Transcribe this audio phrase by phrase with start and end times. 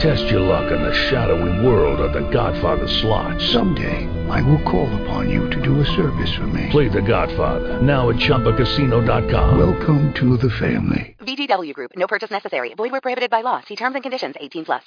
[0.00, 3.40] Test your luck in the shadowy world of The Godfather slot.
[3.40, 6.68] Someday, I will call upon you to do a service for me.
[6.70, 9.58] Play The Godfather now at ChumbaCasino.com.
[9.58, 11.16] Welcome to the family.
[11.20, 11.92] VGW Group.
[11.96, 12.74] No purchase necessary.
[12.74, 13.60] Void where prohibited by law.
[13.62, 14.34] See terms and conditions.
[14.38, 14.82] 18 plus.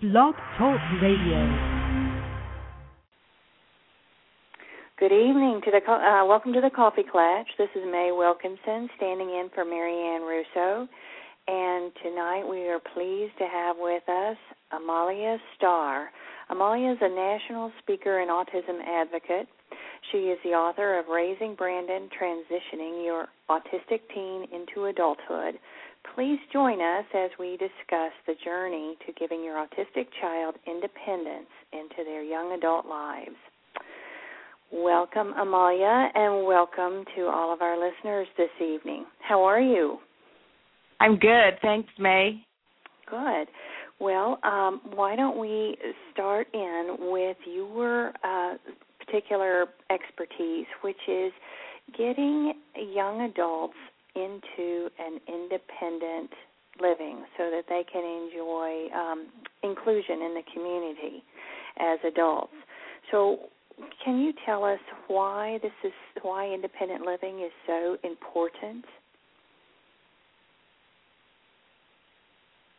[0.00, 1.74] Blog Talk Radio.
[5.00, 7.46] Good evening to the co- uh, welcome to the Coffee Klatch.
[7.56, 10.88] This is May Wilkinson standing in for Marianne Russo,
[11.48, 14.36] and tonight we are pleased to have with us
[14.70, 16.10] Amalia Starr.
[16.50, 19.48] Amalia is a national speaker and autism advocate.
[20.12, 25.58] She is the author of Raising Brandon: Transitioning Your Autistic Teen into Adulthood.
[26.14, 32.04] Please join us as we discuss the journey to giving your autistic child independence into
[32.04, 33.36] their young adult lives.
[34.70, 39.06] Welcome, Amalia, and welcome to all of our listeners this evening.
[39.26, 39.98] How are you?
[41.00, 41.58] I'm good.
[41.62, 42.44] Thanks, May.
[43.08, 43.48] Good.
[44.00, 45.76] Well, um, why don't we
[46.12, 48.54] start in with your uh,
[49.04, 51.32] particular expertise, which is
[51.96, 52.52] getting
[52.94, 53.74] young adults
[54.14, 56.30] into an independent
[56.80, 59.26] living so that they can enjoy um,
[59.62, 61.22] inclusion in the community
[61.80, 62.52] as adults.
[63.10, 63.48] So,
[64.04, 68.84] can you tell us why this is why independent living is so important?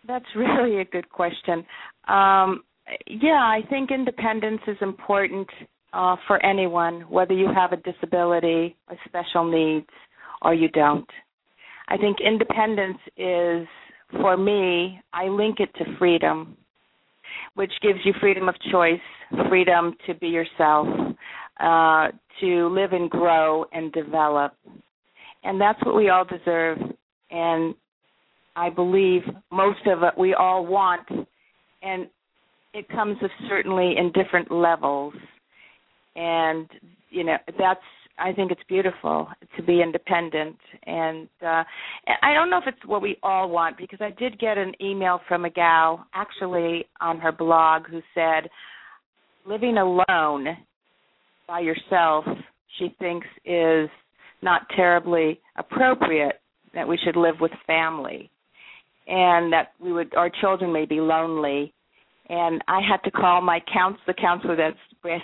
[0.08, 1.66] That's really a good question.
[2.08, 2.64] Um,
[3.08, 5.48] yeah, I think independence is important
[5.94, 9.90] uh, for anyone, whether you have a disability or special needs
[10.42, 11.10] or you don't.
[11.88, 13.68] I think independence is,
[14.22, 16.56] for me, I link it to freedom,
[17.56, 19.00] which gives you freedom of choice,
[19.50, 20.88] freedom to be yourself,
[21.60, 22.10] uh,
[22.40, 24.54] to live and grow and develop.
[25.44, 26.78] And that's what we all deserve.
[27.32, 27.74] And
[28.56, 29.22] I believe
[29.52, 31.08] most of it we all want.
[31.82, 32.08] And
[32.74, 33.18] it comes
[33.48, 35.14] certainly in different levels.
[36.16, 36.70] And,
[37.10, 37.82] you know, that's
[38.20, 41.64] I think it's beautiful to be independent, and uh,
[42.22, 45.22] I don't know if it's what we all want because I did get an email
[45.28, 48.50] from a gal actually on her blog who said
[49.46, 50.48] living alone
[51.48, 52.26] by yourself
[52.78, 53.90] she thinks is
[54.42, 56.42] not terribly appropriate
[56.74, 58.30] that we should live with family
[59.10, 61.74] and that we would our children may be lonely
[62.30, 64.76] and I had to call my counsel, the counselor that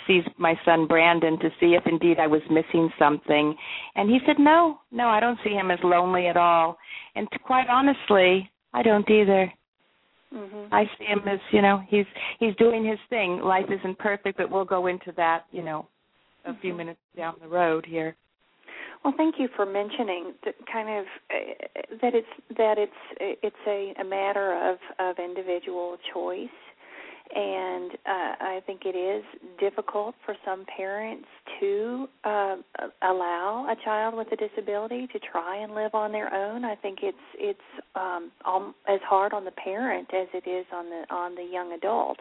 [0.07, 3.55] sees my son Brandon, to see if indeed I was missing something.
[3.95, 6.77] And he said, "No, no, I don't see him as lonely at all."
[7.15, 9.53] And to, quite honestly, I don't either.
[10.33, 10.73] Mm-hmm.
[10.73, 12.07] I see him as you know he's
[12.39, 13.39] he's doing his thing.
[13.39, 15.87] Life isn't perfect, but we'll go into that you know
[16.43, 16.61] a mm-hmm.
[16.61, 18.15] few minutes down the road here.
[19.05, 23.93] Well, thank you for mentioning that kind of uh, that it's that it's it's a,
[24.01, 26.49] a matter of of individual choice
[27.33, 29.23] and uh, I think it is
[29.59, 31.27] difficult for some parents
[31.59, 32.55] to uh,
[33.01, 36.63] allow a child with a disability to try and live on their own.
[36.63, 37.59] I think it's it's
[37.95, 38.31] um,
[38.87, 42.19] as hard on the parent as it is on the on the young adult.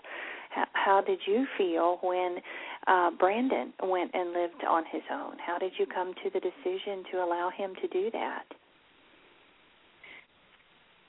[0.54, 2.37] How, how did you feel when
[2.87, 5.34] uh, Brandon went and lived on his own?
[5.44, 8.44] How did you come to the decision to allow him to do that?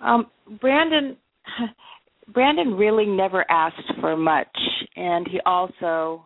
[0.02, 0.28] Um,
[0.60, 1.18] Brandon
[2.34, 4.48] Brandon really never asked for much,
[4.96, 6.26] and he also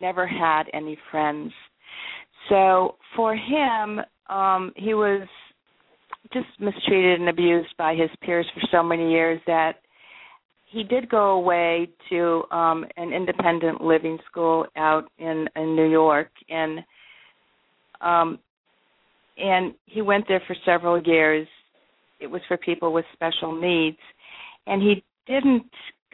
[0.00, 1.52] never had any friends.
[2.48, 5.26] So for him, um, he was
[6.32, 9.76] just mistreated and abused by his peers for so many years that
[10.76, 16.28] he did go away to um an independent living school out in in New York
[16.50, 16.80] and
[18.00, 18.38] um
[19.38, 21.48] and he went there for several years
[22.20, 23.98] it was for people with special needs
[24.66, 25.64] and he didn't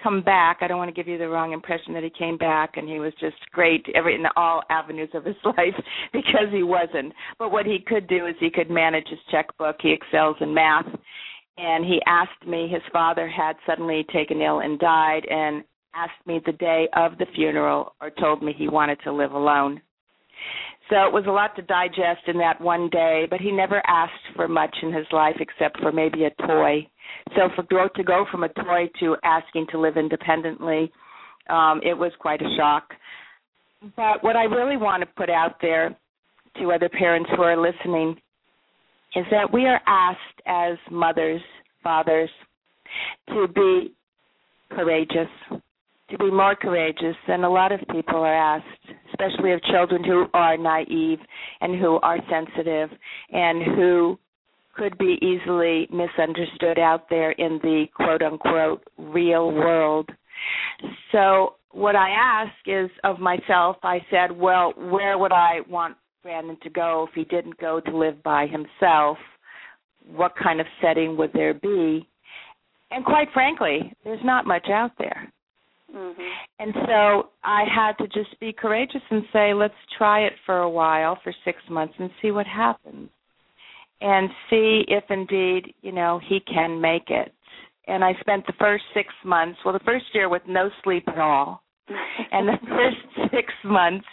[0.02, 0.58] come back.
[0.60, 2.98] I don't want to give you the wrong impression that he came back and he
[2.98, 5.74] was just great every in all avenues of his life
[6.12, 7.12] because he wasn't.
[7.38, 9.76] But what he could do is he could manage his checkbook.
[9.80, 10.86] He excels in math.
[11.58, 15.64] And he asked me his father had suddenly taken ill and died and
[15.94, 19.80] asked me the day of the funeral or told me he wanted to live alone.
[20.88, 24.12] So it was a lot to digest in that one day, but he never asked
[24.34, 26.86] for much in his life except for maybe a toy
[27.36, 30.92] so for growth to go from a toy to asking to live independently,
[31.48, 32.88] um, it was quite a shock.
[33.96, 35.96] But what I really want to put out there
[36.58, 38.16] to other parents who are listening
[39.14, 41.42] is that we are asked as mothers,
[41.82, 42.30] fathers,
[43.28, 43.92] to be
[44.70, 48.66] courageous, to be more courageous than a lot of people are asked,
[49.10, 51.18] especially of children who are naive
[51.60, 52.90] and who are sensitive
[53.32, 54.18] and who
[54.74, 60.08] could be easily misunderstood out there in the quote unquote real world.
[61.12, 66.56] So, what I ask is of myself, I said, well, where would I want Brandon
[66.62, 69.18] to go if he didn't go to live by himself?
[70.06, 72.06] What kind of setting would there be?
[72.90, 75.32] And quite frankly, there's not much out there.
[75.94, 76.22] Mm-hmm.
[76.58, 80.70] And so I had to just be courageous and say, let's try it for a
[80.70, 83.10] while, for six months, and see what happens.
[84.00, 87.32] And see if indeed, you know, he can make it.
[87.88, 91.18] And I spent the first six months, well, the first year with no sleep at
[91.18, 91.62] all.
[92.32, 94.06] and the first six months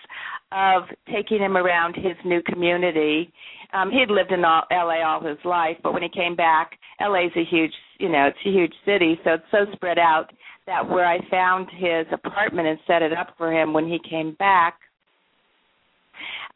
[0.51, 3.31] of taking him around his new community.
[3.74, 6.72] Um, he had lived in all, LA all his life, but when he came back,
[7.00, 10.31] LA's a huge, you know, it's a huge city, so it's so spread out
[10.66, 14.36] that where I found his apartment and set it up for him when he came
[14.40, 14.80] back,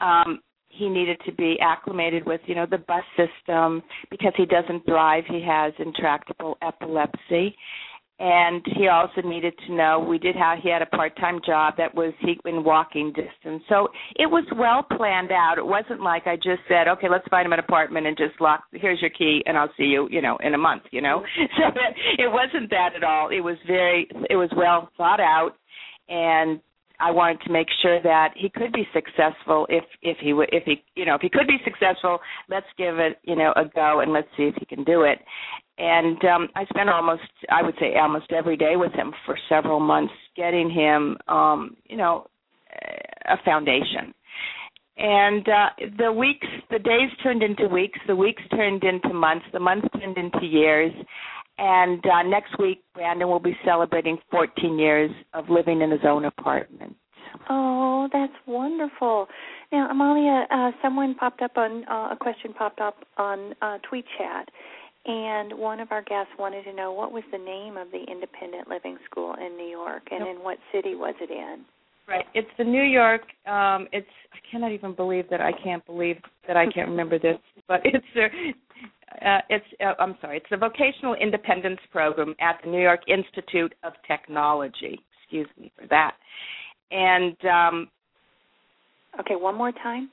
[0.01, 4.85] um, he needed to be acclimated with, you know, the bus system because he doesn't
[4.85, 5.23] drive.
[5.27, 7.55] He has intractable epilepsy,
[8.23, 11.93] and he also needed to know we did have he had a part-time job that
[11.93, 13.61] was he in walking distance.
[13.67, 15.57] So it was well planned out.
[15.57, 18.63] It wasn't like i just said okay let's find him an apartment and just lock
[18.71, 21.19] here's your key and i'll see you you know in a month you know?
[21.19, 21.43] Mm-hmm.
[21.57, 23.29] So it, it wasn't that at all.
[23.29, 25.51] It was very it was well thought out.
[26.09, 26.59] And
[26.99, 30.63] I wanted to make sure that he could be successful if if he would if
[30.63, 33.99] he you know if he could be successful let's give it you know a go
[33.99, 35.19] and let's see if he can do it
[35.77, 39.79] and um I spent almost I would say almost every day with him for several
[39.79, 42.27] months getting him um you know
[43.25, 44.13] a foundation.
[44.97, 49.59] And uh the weeks the days turned into weeks the weeks turned into months the
[49.59, 50.91] months turned into years.
[51.57, 56.25] And uh next week Brandon will be celebrating 14 years of living in his own
[56.25, 56.95] apartment.
[57.49, 59.27] Oh, that's wonderful.
[59.71, 64.05] Now, Amalia, uh, someone popped up on uh, a question popped up on uh, Tweet
[64.17, 64.49] Chat,
[65.05, 68.67] and one of our guests wanted to know what was the name of the independent
[68.67, 71.65] living school in New York and in what city was it in?
[72.07, 72.25] Right.
[72.33, 76.17] It's the New York um it's I cannot even believe that I can't believe
[76.47, 78.27] that I can't remember this, but it's the
[79.25, 83.73] uh, it's uh, I'm sorry, it's the Vocational Independence Program at the New York Institute
[83.83, 84.99] of Technology.
[85.23, 86.15] Excuse me for that.
[86.91, 87.87] And um
[89.19, 90.09] Okay, one more time.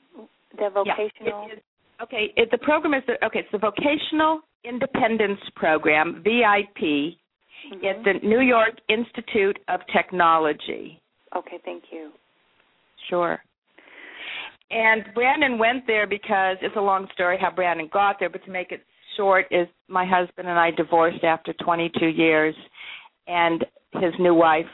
[0.57, 1.47] The vocational.
[1.49, 1.55] Yeah,
[2.03, 3.39] okay, it, the program is the, okay.
[3.39, 7.85] It's the Vocational Independence Program (VIP) mm-hmm.
[7.85, 11.01] at the New York Institute of Technology.
[11.35, 12.11] Okay, thank you.
[13.09, 13.39] Sure.
[14.69, 18.51] And Brandon went there because it's a long story how Brandon got there, but to
[18.51, 18.81] make it
[19.17, 22.55] short, is my husband and I divorced after 22 years,
[23.27, 23.65] and
[23.95, 24.65] his new wife,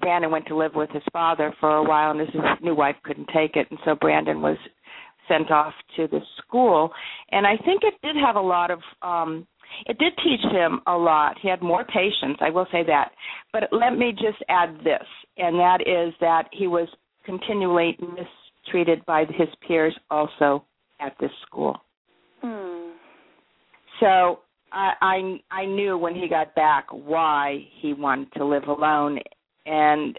[0.00, 2.30] Brandon went to live with his father for a while, and his
[2.62, 4.56] new wife couldn't take it, and so Brandon was
[5.30, 6.90] sent off to the school.
[7.30, 9.46] And I think it did have a lot of um
[9.86, 11.36] it did teach him a lot.
[11.40, 13.12] He had more patience, I will say that.
[13.52, 15.06] But let me just add this,
[15.36, 16.88] and that is that he was
[17.24, 20.64] continually mistreated by his peers also
[21.00, 21.80] at this school.
[22.42, 22.90] Hmm.
[24.00, 24.40] So
[24.72, 29.18] I, I I knew when he got back why he wanted to live alone,
[29.66, 30.18] and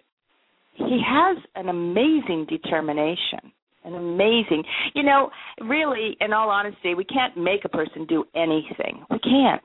[0.76, 3.52] he has an amazing determination.
[3.84, 9.04] An amazing, you know, really, in all honesty, we can't make a person do anything.
[9.10, 9.62] We can't.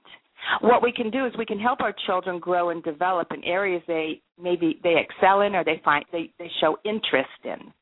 [0.60, 3.82] What we can do is we can help our children grow and develop in areas
[3.86, 7.72] they maybe they excel in or they find they they show interest in.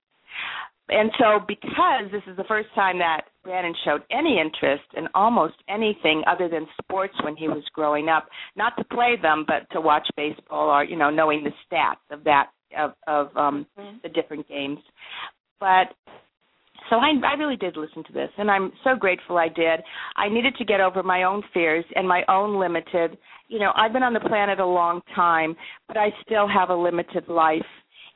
[0.89, 5.55] And so, because this is the first time that Brandon showed any interest in almost
[5.69, 9.81] anything other than sports when he was growing up, not to play them, but to
[9.81, 13.97] watch baseball or you know knowing the stats of that of of um mm-hmm.
[14.03, 14.79] the different games.
[15.65, 15.97] But
[16.91, 19.81] so I, I really did listen to this, and I'm so grateful I did.
[20.15, 23.17] I needed to get over my own fears and my own limited.
[23.49, 25.57] You know, I've been on the planet a long time,
[25.89, 27.63] but I still have a limited life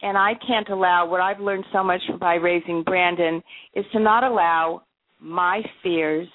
[0.02, 3.42] and I can't allow what I've learned so much by raising Brandon
[3.74, 4.82] is to not allow
[5.18, 6.28] my fears,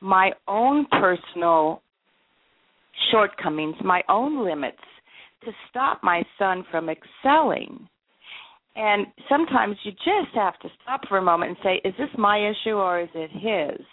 [0.00, 1.82] my own personal
[3.10, 4.78] shortcomings, my own limits
[5.44, 7.86] to stop my son from excelling.
[8.74, 12.38] And sometimes you just have to stop for a moment and say, is this my
[12.38, 13.86] issue or is it his?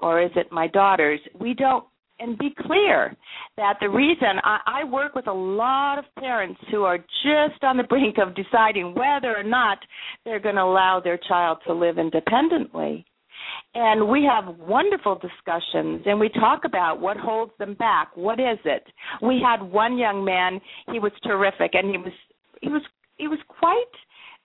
[0.00, 1.20] Or is it my daughter's?
[1.38, 1.84] We don't
[2.18, 3.16] and be clear
[3.56, 7.76] that the reason I, I work with a lot of parents who are just on
[7.76, 9.78] the brink of deciding whether or not
[10.24, 13.04] they're going to allow their child to live independently.
[13.74, 18.58] and we have wonderful discussions and we talk about what holds them back what is
[18.64, 18.84] it
[19.20, 20.60] we had one young man
[20.92, 22.12] he was terrific and he was
[22.60, 22.82] he was
[23.16, 23.94] he was quite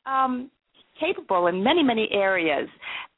[0.08, 0.50] um
[1.00, 2.68] capable in many many areas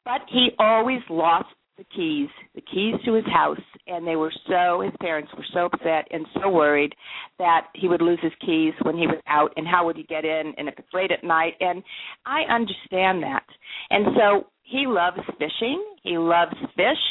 [0.05, 4.81] but he always lost the keys the keys to his house and they were so
[4.81, 6.93] his parents were so upset and so worried
[7.37, 10.25] that he would lose his keys when he was out and how would he get
[10.25, 11.81] in and if it's late at night and
[12.25, 13.45] i understand that.
[13.89, 15.83] And so he loves fishing.
[16.03, 17.03] He loves fish.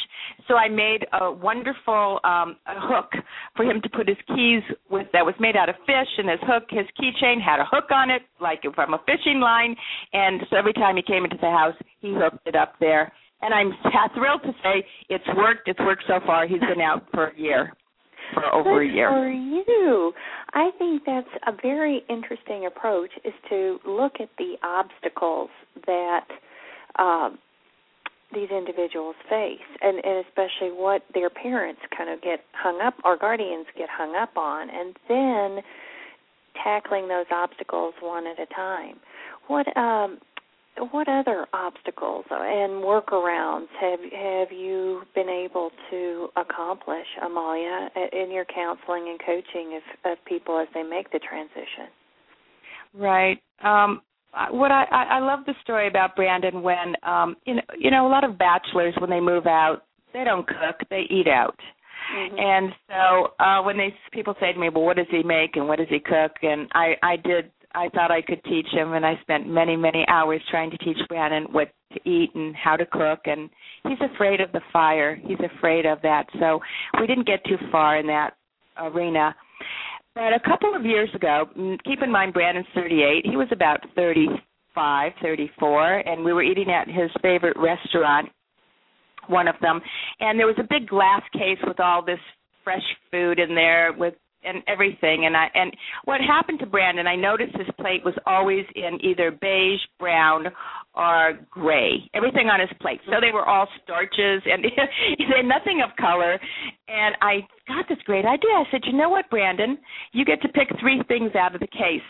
[0.47, 3.11] So I made a wonderful um a hook
[3.55, 6.39] for him to put his keys with that was made out of fish and his
[6.43, 9.75] hook his keychain had a hook on it like from a fishing line
[10.13, 13.11] and so every time he came into the house he hooked it up there.
[13.41, 13.73] And I'm
[14.15, 15.67] thrilled to say it's worked.
[15.67, 16.47] It's worked so far.
[16.47, 17.73] He's been out for a year.
[18.33, 19.09] For over Good a year.
[19.09, 20.13] For you.
[20.53, 25.49] I think that's a very interesting approach is to look at the obstacles
[25.85, 26.25] that
[26.97, 27.37] um
[28.33, 33.17] these individuals face and, and especially what their parents kind of get hung up or
[33.17, 35.63] guardians get hung up on and then
[36.63, 38.95] tackling those obstacles one at a time.
[39.47, 40.19] What um
[40.91, 48.45] what other obstacles and workarounds have have you been able to accomplish amalia in your
[48.45, 51.89] counseling and coaching of, of people as they make the transition?
[52.93, 53.41] Right.
[53.63, 54.01] Um
[54.51, 58.11] what I, I love the story about Brandon when um you know you know a
[58.11, 59.83] lot of bachelors when they move out
[60.13, 61.57] they don't cook they eat out.
[62.15, 62.37] Mm-hmm.
[62.39, 65.67] and so uh when they people say to me well what does he make and
[65.67, 66.31] what does he cook?
[66.41, 70.05] And I I did I thought I could teach him and I spent many many
[70.07, 73.49] hours trying to teach Brandon what to eat and how to cook and
[73.87, 75.15] he's afraid of the fire.
[75.15, 76.25] He's afraid of that.
[76.39, 76.59] So
[76.99, 78.35] we didn't get too far in that
[78.77, 79.35] arena
[80.19, 81.45] but a couple of years ago,
[81.85, 86.89] keep in mind Brandon's 38, he was about 35, 34, and we were eating at
[86.89, 88.27] his favorite restaurant,
[89.27, 89.79] one of them,
[90.19, 92.19] and there was a big glass case with all this
[92.65, 97.15] fresh food in there with and everything and I and what happened to Brandon I
[97.15, 100.47] noticed his plate was always in either beige, brown
[100.95, 102.09] or gray.
[102.13, 102.99] Everything on his plate.
[103.05, 104.65] So they were all starches and
[105.47, 106.39] nothing of color.
[106.87, 108.51] And I got this great idea.
[108.51, 109.77] I said, "You know what, Brandon?
[110.11, 112.07] You get to pick three things out of the case,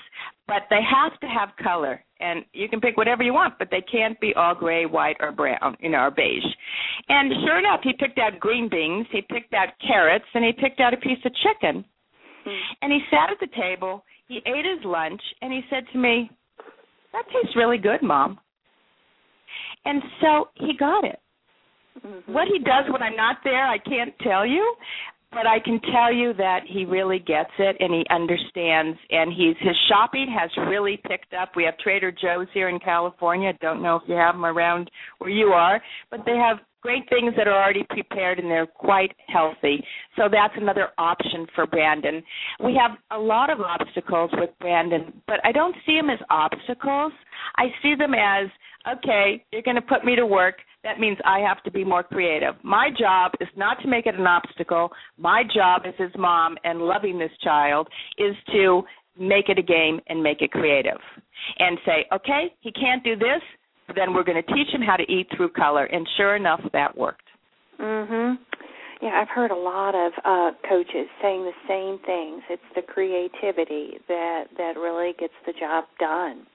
[0.48, 2.04] but they have to have color.
[2.22, 5.32] And you can pick whatever you want, but they can't be all gray, white or
[5.32, 6.50] brown, you know, or beige."
[7.10, 10.80] And sure enough, he picked out green beans, he picked out carrots, and he picked
[10.80, 11.86] out a piece of chicken.
[12.82, 16.30] And he sat at the table, he ate his lunch, and he said to me,
[17.14, 18.40] That tastes really good, Mom.
[19.86, 21.20] And so he got it.
[22.06, 22.32] Mm-hmm.
[22.32, 24.76] What he does when I'm not there, I can't tell you,
[25.32, 29.56] but I can tell you that he really gets it and he understands and he's
[29.60, 31.52] his shopping has really picked up.
[31.56, 33.54] We have Trader Joe's here in California.
[33.62, 34.90] Don't know if you have them around
[35.20, 39.12] where you are, but they have great things that are already prepared and they're quite
[39.28, 39.84] healthy.
[40.16, 42.24] So that's another option for Brandon.
[42.64, 47.14] We have a lot of obstacles with Brandon, but I don't see them as obstacles.
[47.58, 48.50] I see them as
[48.88, 50.56] okay, you're going to put me to work.
[50.84, 52.56] That means I have to be more creative.
[52.64, 54.90] My job is not to make it an obstacle.
[55.18, 58.84] My job as his mom and loving this child is to
[59.20, 61.00] make it a game and make it creative.
[61.58, 63.42] And say, okay, he can't do this
[63.96, 65.86] then we're going to teach him how to eat through color.
[65.86, 67.24] And sure enough, that worked.
[67.80, 68.38] Mhm.
[69.02, 72.44] Yeah, I've heard a lot of uh coaches saying the same things.
[72.50, 76.46] It's the creativity that that really gets the job done.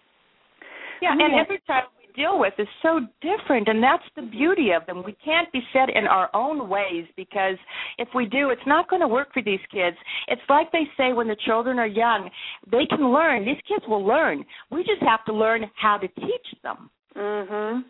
[1.01, 4.87] Yeah, and every child we deal with is so different, and that's the beauty of
[4.87, 5.03] them.
[5.05, 7.57] We can't be set in our own ways because
[7.99, 9.97] if we do, it's not going to work for these kids.
[10.29, 12.31] It's like they say when the children are young,
[12.71, 13.45] they can learn.
[13.45, 14.45] These kids will learn.
[14.71, 16.91] We just have to learn how to teach them.
[17.17, 17.85] Mhm.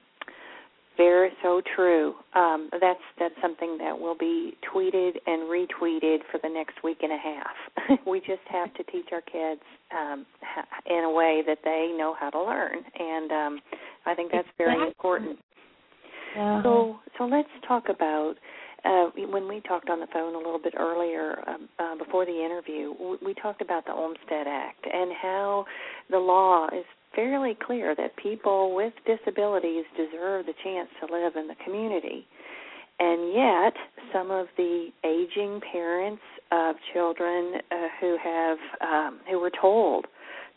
[0.97, 2.15] Very so true.
[2.35, 7.13] Um, that's that's something that will be tweeted and retweeted for the next week and
[7.13, 7.99] a half.
[8.07, 10.25] we just have to teach our kids um,
[10.87, 13.61] in a way that they know how to learn, and um,
[14.07, 14.89] I think that's very exactly.
[14.89, 15.39] important.
[16.37, 16.63] Uh-huh.
[16.63, 18.35] So so let's talk about
[18.85, 22.45] uh, when we talked on the phone a little bit earlier um, uh, before the
[22.45, 25.65] interview, we, we talked about the Olmstead Act and how
[26.11, 31.49] the law is fairly clear that people with disabilities deserve the chance to live in
[31.49, 32.27] the community.
[32.99, 33.75] And yet,
[34.13, 40.07] some of the aging parents of children uh, who have um, who were told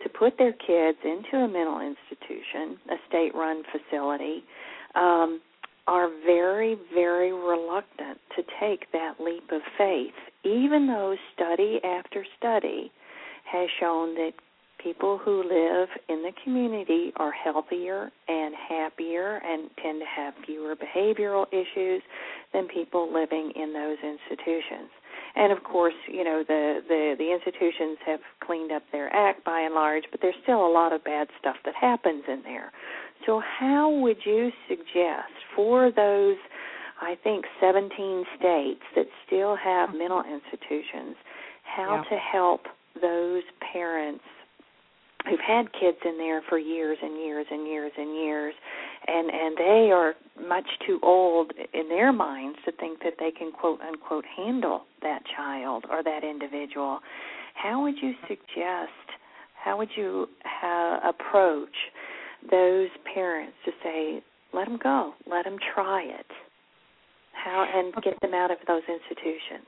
[0.03, 4.43] to put their kids into a mental institution, a state-run facility,
[4.93, 5.41] um,
[5.87, 12.91] are very, very reluctant to take that leap of faith, even though study after study
[13.51, 14.33] has shown that
[14.87, 20.75] people who live in the community are healthier and happier and tend to have fewer
[20.75, 22.01] behavioral issues
[22.53, 24.89] than people living in those institutions.
[25.35, 29.59] And of course, you know, the, the, the institutions have cleaned up their act by
[29.61, 32.71] and large, but there's still a lot of bad stuff that happens in there.
[33.25, 36.37] So how would you suggest for those
[36.99, 41.15] I think 17 states that still have mental institutions
[41.63, 42.03] how Yeah.
[42.09, 42.67] to help
[42.99, 44.23] those parents
[45.29, 48.53] who've had kids in there for years and years and years and years
[49.07, 50.13] and and they are
[50.47, 55.21] much too old in their minds to think that they can quote unquote handle that
[55.35, 56.99] child or that individual.
[57.53, 58.91] How would you suggest
[59.63, 61.75] how would you ha- approach
[62.49, 64.21] those parents to say
[64.53, 65.13] let them go.
[65.29, 66.25] Let them try it.
[67.33, 69.67] How and get them out of those institutions.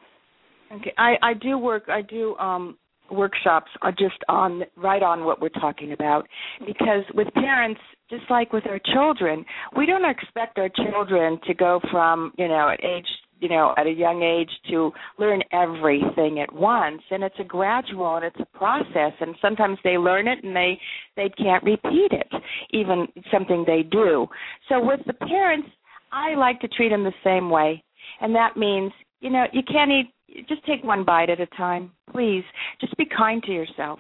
[0.71, 1.89] Okay, I I do work.
[1.89, 2.77] I do um
[3.11, 6.27] workshops are just on right on what we're talking about.
[6.65, 9.45] Because with parents just like with our children
[9.77, 13.05] we don't expect our children to go from you know at age
[13.39, 17.01] you know at a young age to learn everything at once.
[17.11, 19.13] And it's a gradual and it's a process.
[19.19, 20.79] And sometimes they learn it and they
[21.15, 22.31] they can't repeat it
[22.71, 24.27] even something they do.
[24.67, 25.69] So with the parents
[26.11, 27.83] i like to treat them the same way.
[28.21, 30.13] And that means you know you can't eat
[30.47, 31.91] just take one bite at a time.
[32.11, 32.43] Please
[32.81, 33.99] just be kind to yourself.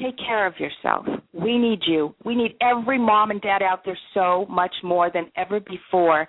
[0.00, 1.06] Take care of yourself.
[1.32, 2.14] We need you.
[2.24, 6.26] We need every mom and dad out there so much more than ever before.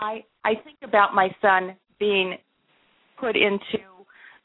[0.00, 2.36] I i think about my son being
[3.18, 3.84] put into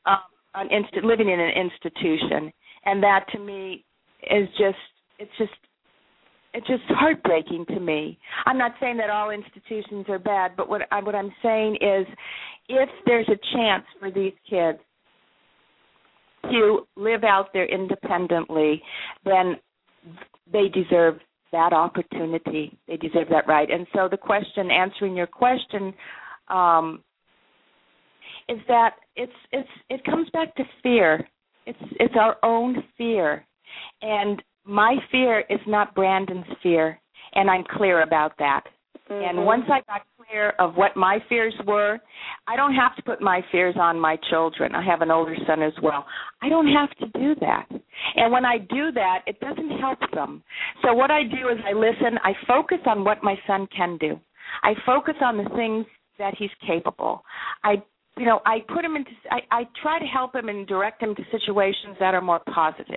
[0.05, 0.17] um
[0.55, 2.51] an inst- living in an institution
[2.86, 3.86] and that to me
[4.24, 4.77] is just
[5.17, 5.51] it's just
[6.53, 8.18] it's just heartbreaking to me.
[8.46, 12.08] I'm not saying that all institutions are bad, but what I, what I'm saying is,
[12.68, 14.79] if there's a chance for these kids
[16.44, 18.82] to live out there independently,
[19.25, 19.58] then
[20.51, 21.20] they deserve
[21.51, 22.77] that opportunity.
[22.88, 23.70] They deserve that right.
[23.70, 25.94] And so the question, answering your question,
[26.48, 27.03] um,
[28.48, 31.27] is that it's it's it comes back to fear.
[31.65, 33.45] It's it's our own fear,
[34.02, 37.00] and my fear is not Brandon's fear,
[37.34, 38.63] and I'm clear about that.
[39.10, 39.45] And mm-hmm.
[39.45, 42.00] once I got clear of what my fears were,
[42.48, 44.76] I don't have to put my fears on my children.
[44.76, 46.06] I have an older son as well.
[46.43, 47.65] I don't have to do that.
[48.15, 50.43] And when I do that, it doesn't help them.
[50.84, 54.19] So what I do is I listen, I focus on what my son can do.
[54.62, 55.86] I focus on the things
[56.19, 57.24] that he's capable.
[57.63, 57.82] I
[58.19, 61.15] you know, I put him into I, I try to help him and direct him
[61.15, 62.95] to situations that are more positive.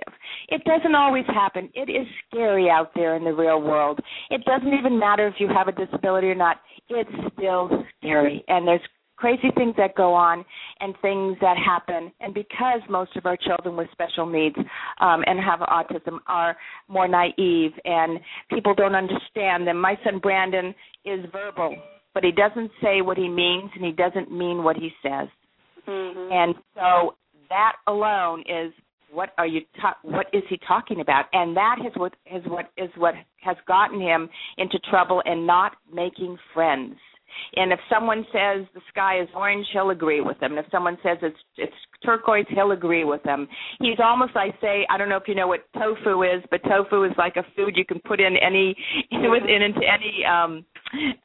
[0.49, 1.69] It doesn't always happen.
[1.73, 3.99] It is scary out there in the real world.
[4.29, 6.57] It doesn't even matter if you have a disability or not.
[6.89, 8.81] It's still scary and there's
[9.15, 10.43] crazy things that go on
[10.81, 14.55] and things that happen and because most of our children with special needs
[14.99, 16.57] um and have autism are
[16.89, 20.73] more naive and people don't understand them my son brandon
[21.05, 21.75] is verbal
[22.13, 25.27] but he doesn't say what he means and he doesn't mean what he says.
[25.87, 26.31] Mm-hmm.
[26.31, 27.15] And so
[27.49, 28.73] that alone is
[29.11, 31.25] what are you ta- what is he talking about?
[31.33, 35.73] And that is what is what is what has gotten him into trouble and not
[35.93, 36.95] making friends.
[37.55, 40.57] And if someone says the sky is orange, he'll agree with them.
[40.57, 41.73] And if someone says it's it's
[42.05, 43.47] turquoise, he'll agree with them.
[43.79, 47.03] He's almost I say I don't know if you know what tofu is, but tofu
[47.03, 48.75] is like a food you can put in any
[49.11, 50.65] within into any um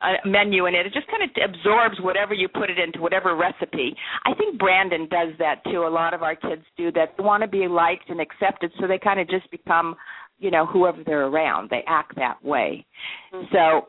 [0.00, 3.36] uh, menu and it it just kind of absorbs whatever you put it into whatever
[3.36, 3.94] recipe.
[4.24, 5.84] I think Brandon does that too.
[5.86, 7.14] A lot of our kids do that.
[7.16, 9.94] They want to be liked and accepted, so they kind of just become,
[10.38, 11.68] you know, whoever they're around.
[11.70, 12.86] They act that way.
[13.52, 13.88] So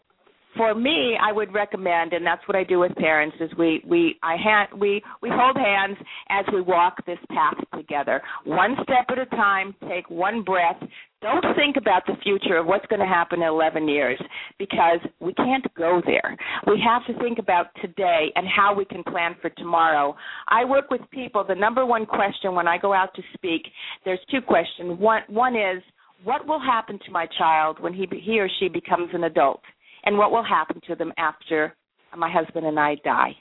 [0.56, 4.18] for me, I would recommend, and that's what I do with parents, is we we
[4.24, 5.98] I hand we we hold hands
[6.30, 9.76] as we walk this path together, one step at a time.
[9.88, 10.82] Take one breath.
[11.22, 14.18] Don't think about the future of what's going to happen in 11 years
[14.58, 16.38] because we can't go there.
[16.66, 20.16] We have to think about today and how we can plan for tomorrow.
[20.48, 21.44] I work with people.
[21.46, 23.64] The number one question when I go out to speak,
[24.06, 24.98] there's two questions.
[24.98, 25.84] One one is
[26.24, 29.62] what will happen to my child when he he or she becomes an adult?
[30.06, 31.76] And what will happen to them after
[32.18, 33.36] my husband and I die.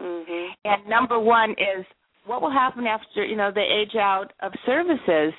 [0.00, 0.52] Mm-hmm.
[0.64, 1.84] And number one is
[2.26, 5.32] what will happen after you know they age out of services,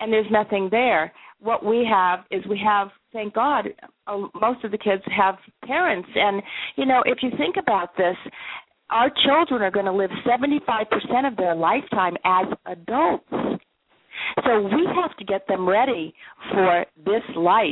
[0.00, 1.12] and there's nothing there.
[1.40, 3.66] What we have is we have, thank God,
[4.06, 6.42] uh, most of the kids have parents, and
[6.76, 8.16] you know if you think about this,
[8.90, 13.24] our children are going to live 75% of their lifetime as adults.
[14.44, 16.14] So we have to get them ready
[16.52, 17.64] for this life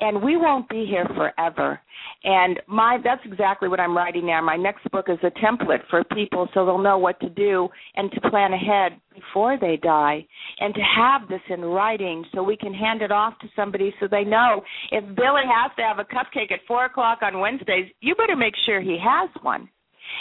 [0.00, 1.80] and we won't be here forever.
[2.24, 4.40] And my that's exactly what I'm writing now.
[4.40, 8.10] My next book is a template for people so they'll know what to do and
[8.12, 10.26] to plan ahead before they die
[10.58, 14.08] and to have this in writing so we can hand it off to somebody so
[14.10, 18.14] they know if Billy has to have a cupcake at four o'clock on Wednesdays, you
[18.14, 19.68] better make sure he has one.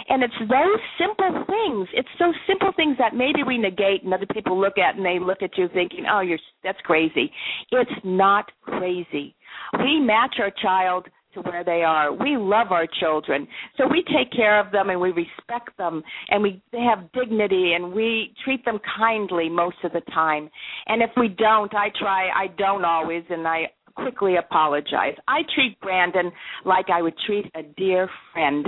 [0.09, 1.87] And it's those simple things.
[1.93, 5.19] It's those simple things that maybe we negate and other people look at and they
[5.19, 7.31] look at you thinking, "Oh, you're that's crazy."
[7.71, 9.35] It's not crazy.
[9.79, 12.13] We match our child to where they are.
[12.13, 13.47] We love our children.
[13.77, 17.73] So we take care of them and we respect them and we they have dignity
[17.73, 20.49] and we treat them kindly most of the time.
[20.87, 25.15] And if we don't, I try I don't always and I quickly apologize.
[25.27, 26.31] I treat Brandon
[26.65, 28.67] like I would treat a dear friend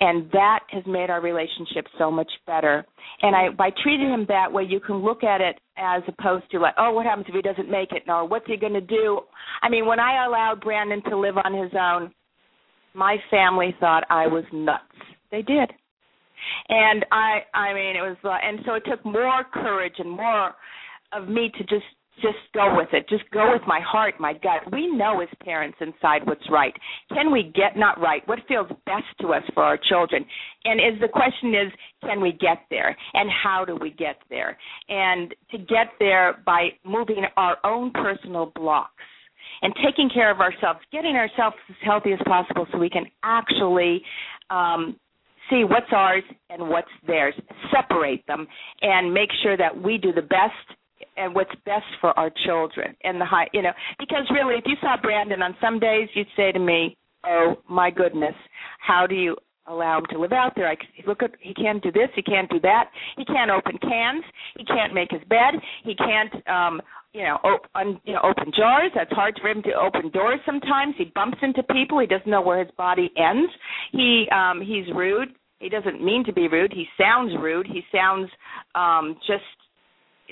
[0.00, 2.84] and that has made our relationship so much better.
[3.22, 6.58] And I by treating him that way, you can look at it as opposed to
[6.58, 8.02] like, oh, what happens if he doesn't make it?
[8.06, 9.20] No, what's he going to do?
[9.62, 12.12] I mean, when I allowed Brandon to live on his own,
[12.94, 14.82] my family thought I was nuts.
[15.30, 15.70] They did.
[16.68, 20.54] And I I mean, it was and so it took more courage and more
[21.12, 21.84] of me to just
[22.20, 23.08] just go with it.
[23.08, 24.72] Just go with my heart, my gut.
[24.72, 26.74] We know as parents inside what's right.
[27.12, 28.26] Can we get not right?
[28.26, 30.24] What feels best to us for our children?
[30.64, 32.96] And is the question is, can we get there?
[33.14, 34.56] And how do we get there?
[34.88, 38.92] And to get there by moving our own personal blocks
[39.62, 44.02] and taking care of ourselves, getting ourselves as healthy as possible so we can actually
[44.50, 44.96] um,
[45.50, 47.34] see what's ours and what's theirs,
[47.74, 48.46] separate them,
[48.82, 50.77] and make sure that we do the best
[51.18, 54.76] and what's best for our children and the high you know because really if you
[54.80, 58.34] saw brandon on some days you'd say to me oh my goodness
[58.78, 59.36] how do you
[59.68, 60.68] allow him to live out there?
[60.68, 60.76] I
[61.06, 62.90] look at he can't do this he can't do that.
[63.16, 64.24] He can't open cans
[64.56, 65.54] he can't make his bed
[65.84, 66.80] he can't um
[67.12, 68.90] you know open you know open jars.
[68.94, 70.94] That's hard for him to open doors sometimes.
[70.96, 71.98] He bumps into people.
[72.00, 73.52] He doesn't know where his body ends.
[73.92, 75.28] He um he's rude.
[75.60, 76.72] He doesn't mean to be rude.
[76.72, 77.66] He sounds rude.
[77.66, 78.30] He sounds
[78.74, 79.44] um just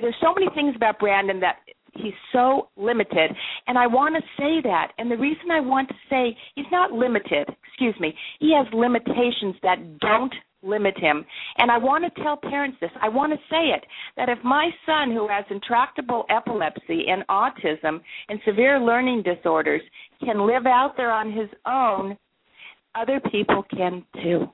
[0.00, 1.56] there's so many things about Brandon that
[1.94, 3.30] he's so limited
[3.66, 4.92] and i want to say that.
[4.98, 9.54] And the reason i want to say he's not limited excuse me he has limitations
[9.62, 11.24] that don't limit him.
[11.58, 13.84] And i want to tell parents this i want to say it
[14.16, 19.82] that if my son who has intractable epilepsy and autism and severe learning disorders
[20.24, 22.16] can live out there on his own
[22.94, 24.48] other people can too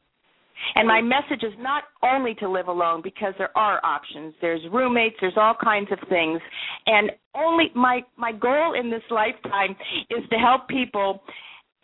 [0.74, 4.34] and my message is not only to live alone because there are options.
[4.40, 6.40] There's roommates, there's all kinds of things.
[6.86, 9.76] And only my my goal in this lifetime
[10.10, 11.22] is to help people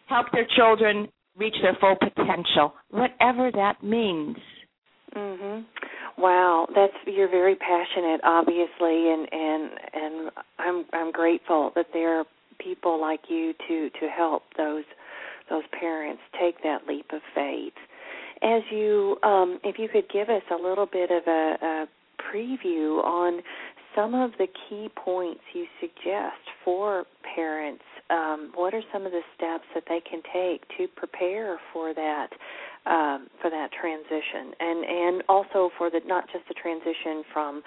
[0.08, 4.36] help their children reach their full potential, whatever that means.
[5.14, 5.64] Mhm.
[6.16, 12.24] Wow, that's you're very passionate obviously and and and I'm I'm grateful that there are
[12.58, 14.84] people like you to to help those
[15.48, 17.72] those parents take that leap of faith
[18.42, 21.86] as you, um, if you could give us a little bit of a, a
[22.32, 23.40] preview on
[23.94, 27.82] some of the key points you suggest for parents.
[28.10, 32.28] Um, what are some of the steps that they can take to prepare for that
[32.86, 37.62] um, for that transition, and and also for the not just the transition from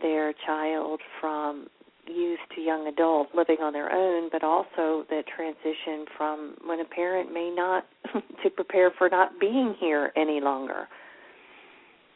[0.00, 1.66] their child from
[2.12, 6.84] youth to young adult living on their own, but also the transition from when a
[6.84, 7.84] parent may not
[8.42, 10.88] to prepare for not being here any longer.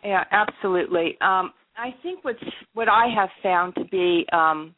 [0.05, 1.17] Yeah, absolutely.
[1.21, 2.39] Um, I think what's
[2.75, 4.75] what I have found to be um,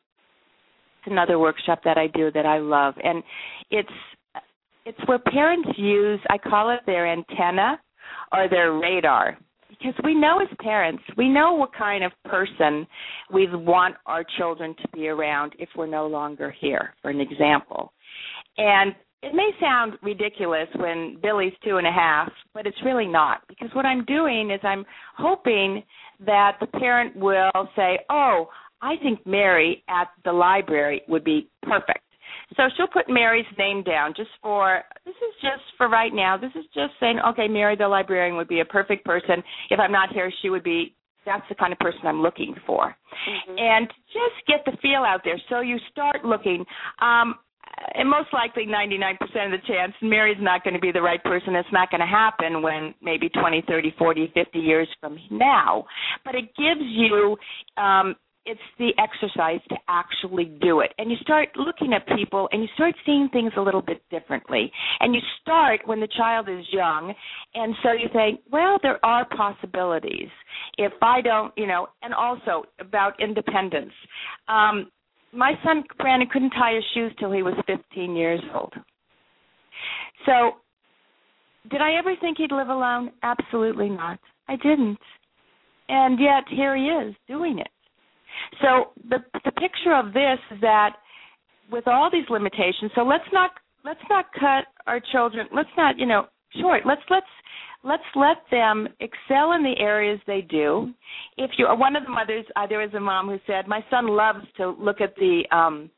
[1.07, 3.23] another workshop that I do that I love, and
[3.71, 3.89] it's
[4.85, 7.79] it's where parents use I call it their antenna
[8.33, 9.39] or their radar
[9.79, 12.87] because we know as parents, we know what kind of person
[13.33, 17.93] we want our children to be around if we're no longer here, for an example.
[18.57, 23.43] And it may sound ridiculous when Billy's two and a half, but it's really not
[23.49, 24.85] because what I'm doing is I'm
[25.17, 25.83] hoping
[26.25, 28.49] that the parent will say, Oh,
[28.81, 32.01] I think Mary at the library would be perfect.
[32.57, 36.37] So she'll put Mary's name down just for this is just for right now.
[36.37, 39.43] This is just saying, okay, Mary the librarian would be a perfect person.
[39.71, 40.95] If I'm not here, she would be
[41.27, 42.87] that's the kind of person I'm looking for.
[42.87, 43.59] Mm-hmm.
[43.59, 45.41] And just get the feel out there.
[45.51, 46.65] So you start looking.
[47.01, 47.35] Um
[47.95, 51.55] and most likely 99% of the chance Mary's not going to be the right person.
[51.55, 55.85] It's not going to happen when maybe 20, 30, 40, 50 years from now.
[56.25, 57.37] But it gives you
[57.77, 58.17] um
[58.49, 60.95] it's the exercise to actually do it.
[60.97, 64.73] And you start looking at people and you start seeing things a little bit differently.
[65.01, 67.13] And you start when the child is young.
[67.55, 70.31] And so you think, well, there are possibilities.
[70.79, 73.93] If I don't, you know, and also about independence.
[74.49, 74.91] Um,
[75.33, 78.73] my son Brandon couldn't tie his shoes till he was 15 years old.
[80.25, 80.53] So,
[81.71, 83.11] did I ever think he'd live alone?
[83.23, 84.19] Absolutely not.
[84.49, 84.99] I didn't.
[85.91, 87.69] And yet here he is doing it
[88.61, 90.97] So the the picture of this is that
[91.71, 93.51] with all these limitations, so let's not
[93.85, 95.47] let's not cut our children.
[95.55, 96.27] Let's not you know
[96.61, 96.83] short.
[96.87, 97.27] Let's let's
[97.85, 100.93] let's let them excel in the areas they do.
[101.37, 103.85] If you are one of the mothers, uh, there was a mom who said, "My
[103.91, 105.91] son loves to look at the um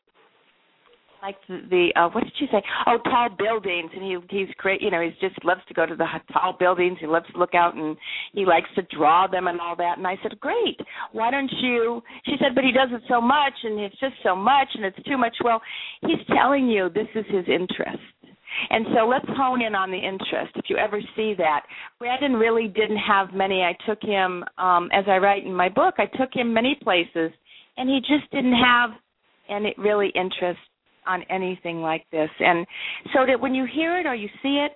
[1.22, 2.62] like the, uh what did she say?
[2.86, 3.90] Oh tall buildings.
[3.94, 6.98] And he he's great you know he's just loves to go to the tall buildings.
[7.00, 7.96] He loves to look out and
[8.32, 9.98] he likes to draw them and all that.
[9.98, 10.80] And i said great.
[11.12, 14.34] Why don't you she said but he does it so much and it's just so
[14.34, 15.36] much and it's too much.
[15.44, 15.60] Well
[16.02, 18.02] he's telling you this is his interest.
[18.68, 20.52] And so let's hone in on the interest.
[20.56, 21.62] If you ever see that,
[22.00, 23.62] Brandon really didn't have many.
[23.62, 27.30] I took him, um, as I write in my book, I took him many places,
[27.76, 28.90] and he just didn't have
[29.48, 30.60] any it really interest
[31.10, 32.30] on anything like this.
[32.38, 32.66] And
[33.12, 34.72] so that when you hear it or you see it,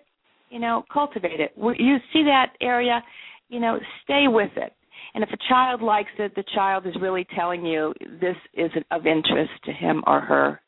[0.50, 1.52] you know, cultivate it.
[1.56, 3.02] You see that area,
[3.48, 4.72] you know, stay with it.
[5.14, 9.06] And if a child likes it, the child is really telling you this is of
[9.06, 10.60] interest to him or her.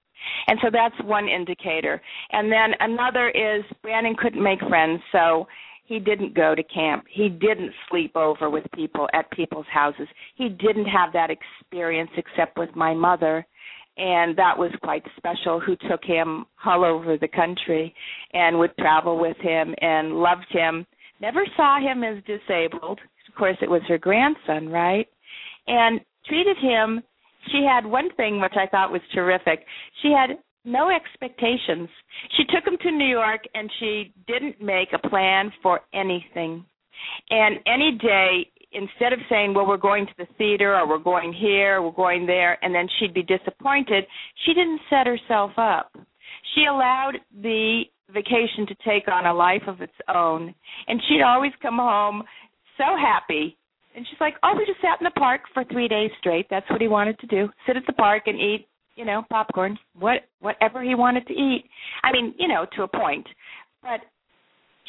[0.49, 2.01] And so that's one indicator.
[2.33, 5.47] And then another is Brandon couldn't make friends, so
[5.85, 7.05] he didn't go to camp.
[7.09, 10.09] He didn't sleep over with people at people's houses.
[10.35, 13.47] He didn't have that experience except with my mother
[13.97, 17.95] and that was quite special who took him all over the country
[18.33, 20.87] and would travel with him and loved him.
[21.21, 23.01] Never saw him as disabled.
[23.29, 25.09] Of course it was her grandson right?
[25.67, 27.03] And treated him
[27.53, 29.65] she had one thing which i thought was terrific.
[30.03, 31.89] She had no expectations.
[32.37, 36.65] She took him to new york and she didn't make a plan for anything.
[37.31, 41.33] And any day instead of saying, well, we're going to the theater or we're going
[41.33, 44.05] here, or we're going there, and then she'd be disappointed,
[44.45, 45.93] she didn't set herself up.
[46.55, 50.55] She allowed the vacation to take on a life of its own,
[50.89, 52.23] and she'd always come home
[52.77, 53.57] so happy.
[53.95, 56.47] And she's like, oh, we just sat in the park for three days straight.
[56.51, 57.49] That's what he wanted to do.
[57.67, 61.65] Sit at the park and eat, you know, popcorn, what whatever he wanted to eat.
[62.05, 63.27] I mean, you know, to a point.
[63.83, 64.01] But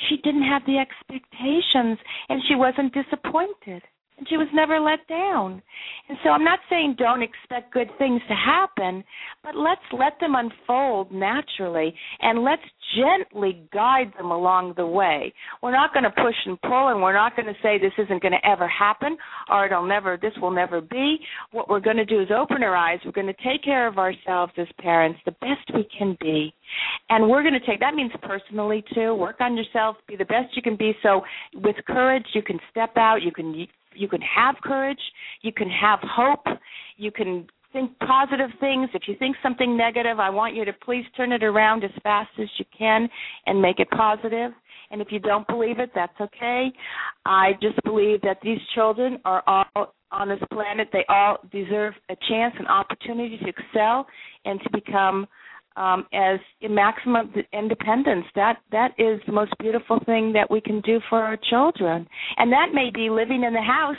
[0.07, 1.97] she didn't have the expectations
[2.29, 3.83] and she wasn't disappointed
[4.17, 5.61] and she was never let down.
[6.09, 9.03] And so I'm not saying don't expect good things to happen,
[9.43, 12.63] but let's let them unfold naturally and let's
[12.95, 15.33] gently guide them along the way.
[15.61, 18.21] We're not going to push and pull and we're not going to say this isn't
[18.21, 19.17] going to ever happen
[19.49, 21.17] or it'll never this will never be.
[21.51, 22.99] What we're going to do is open our eyes.
[23.05, 26.53] We're going to take care of ourselves as parents the best we can be.
[27.09, 29.13] And we're going to take that means personally too.
[29.13, 31.21] Work on yourself, be the best you can be so
[31.53, 33.53] with courage you can step out, you can
[33.97, 34.99] you can have courage,
[35.41, 36.45] you can have hope,
[36.97, 38.89] you can think positive things.
[38.93, 42.29] If you think something negative, I want you to please turn it around as fast
[42.39, 43.09] as you can
[43.45, 44.51] and make it positive.
[44.89, 46.71] And if you don't believe it, that's okay.
[47.25, 50.87] I just believe that these children are all on this planet.
[50.93, 54.07] They all deserve a chance, an opportunity to excel
[54.45, 55.27] and to become
[55.77, 58.25] um, as maximum independence.
[58.35, 62.51] That that is the most beautiful thing that we can do for our children, and
[62.51, 63.95] that may be living in the house,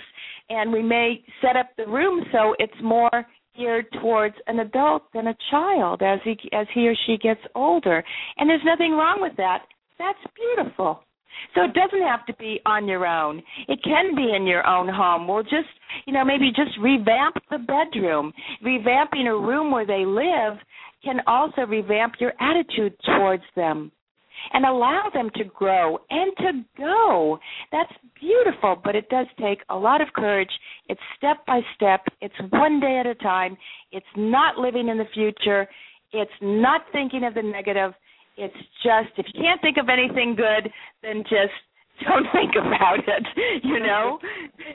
[0.51, 5.29] and we may set up the room so it's more geared towards an adult than
[5.29, 8.05] a child as he as he or she gets older.
[8.37, 9.63] And there's nothing wrong with that.
[9.99, 11.03] That's beautiful.
[11.55, 13.43] So it doesn't have to be on your own.
[13.69, 15.29] It can be in your own home.
[15.29, 15.71] We'll just,
[16.07, 18.33] you know, maybe just revamp the bedroom.
[18.65, 20.59] Revamping a room where they live
[21.05, 23.93] can also revamp your attitude towards them
[24.53, 27.39] and allow them to grow and to go.
[27.73, 30.51] That's beautiful, but it does take a lot of courage.
[30.89, 33.57] It's step by step, it's one day at a time.
[33.93, 35.69] It's not living in the future,
[36.13, 37.93] it's not thinking of the negative.
[38.37, 40.71] It's just if you can't think of anything good,
[41.03, 41.53] then just
[42.09, 44.19] don't think about it, you know?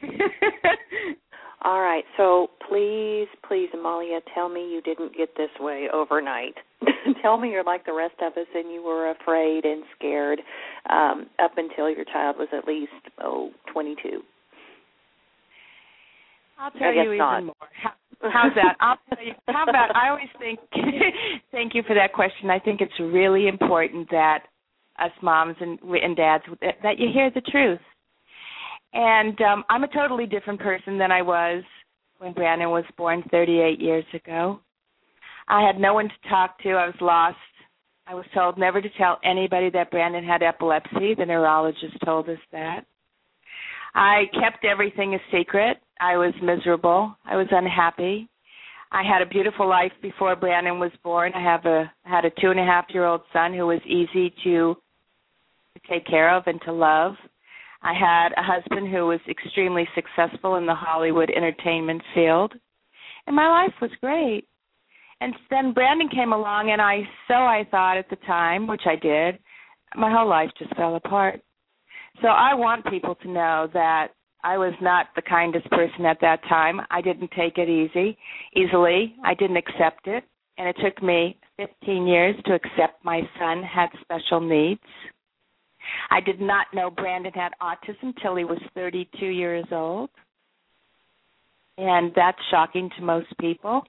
[1.63, 2.03] All right.
[2.17, 6.55] So please, please, Amalia, tell me you didn't get this way overnight.
[7.21, 10.41] tell me you're like the rest of us and you were afraid and scared
[10.89, 14.21] um, up until your child was at least oh 22.
[16.59, 17.33] I'll tell you not.
[17.35, 17.55] even more.
[17.81, 18.75] How, how's that?
[18.79, 19.33] I'll tell you.
[19.47, 19.95] How about?
[19.95, 20.59] I always think.
[21.51, 22.49] thank you for that question.
[22.49, 24.43] I think it's really important that
[24.99, 27.79] us moms and and dads that you hear the truth
[28.93, 31.63] and um, I'm a totally different person than I was
[32.19, 34.59] when Brandon was born 38 years ago.
[35.47, 36.71] I had no one to talk to.
[36.71, 37.37] I was lost.
[38.07, 41.15] I was told never to tell anybody that Brandon had epilepsy.
[41.17, 42.85] The neurologist told us that.
[43.95, 45.77] I kept everything a secret.
[45.99, 47.15] I was miserable.
[47.25, 48.29] I was unhappy.
[48.91, 51.31] I had a beautiful life before Brandon was born.
[51.33, 53.81] I have a I had a two and a half year old son who was
[53.85, 57.15] easy to to take care of and to love.
[57.83, 62.53] I had a husband who was extremely successful in the Hollywood entertainment field.
[63.27, 64.45] and my life was great.
[65.21, 68.95] And then Brandon came along, and I so I thought at the time, which I
[68.95, 69.39] did,
[69.95, 71.41] my whole life just fell apart.
[72.21, 74.09] So I want people to know that
[74.43, 76.81] I was not the kindest person at that time.
[76.91, 78.17] I didn't take it easy,
[78.55, 79.15] easily.
[79.23, 80.25] I didn't accept it,
[80.57, 84.81] and it took me 15 years to accept my son had special needs.
[86.11, 90.09] I did not know Brandon had autism till he was 32 years old.
[91.77, 93.83] And that's shocking to most people.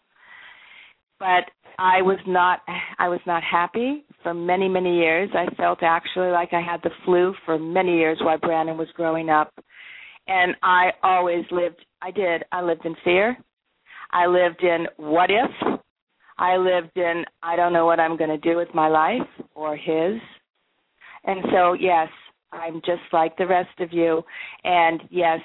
[1.19, 1.45] But
[1.79, 2.61] I was not
[2.99, 5.31] I was not happy for many many years.
[5.35, 9.29] I felt actually like I had the flu for many years while Brandon was growing
[9.29, 9.53] up.
[10.27, 12.45] And I always lived I did.
[12.53, 13.37] I lived in fear.
[14.13, 15.81] I lived in what if.
[16.39, 19.77] I lived in I don't know what I'm going to do with my life or
[19.77, 20.21] his.
[21.25, 22.09] And so, yes,
[22.53, 24.23] I'm just like the rest of you.
[24.65, 25.41] And yes,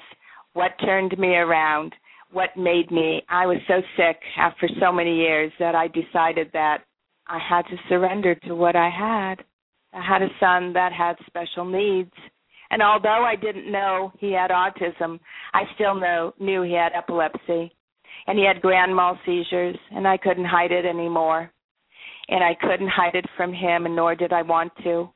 [0.52, 1.94] what turned me around,
[2.32, 6.84] what made me, I was so sick after so many years that I decided that
[7.26, 9.44] I had to surrender to what I had.
[9.92, 12.12] I had a son that had special needs.
[12.70, 15.18] And although I didn't know he had autism,
[15.52, 17.72] I still know knew he had epilepsy.
[18.26, 21.50] And he had grand mal seizures, and I couldn't hide it anymore.
[22.28, 25.08] And I couldn't hide it from him, and nor did I want to.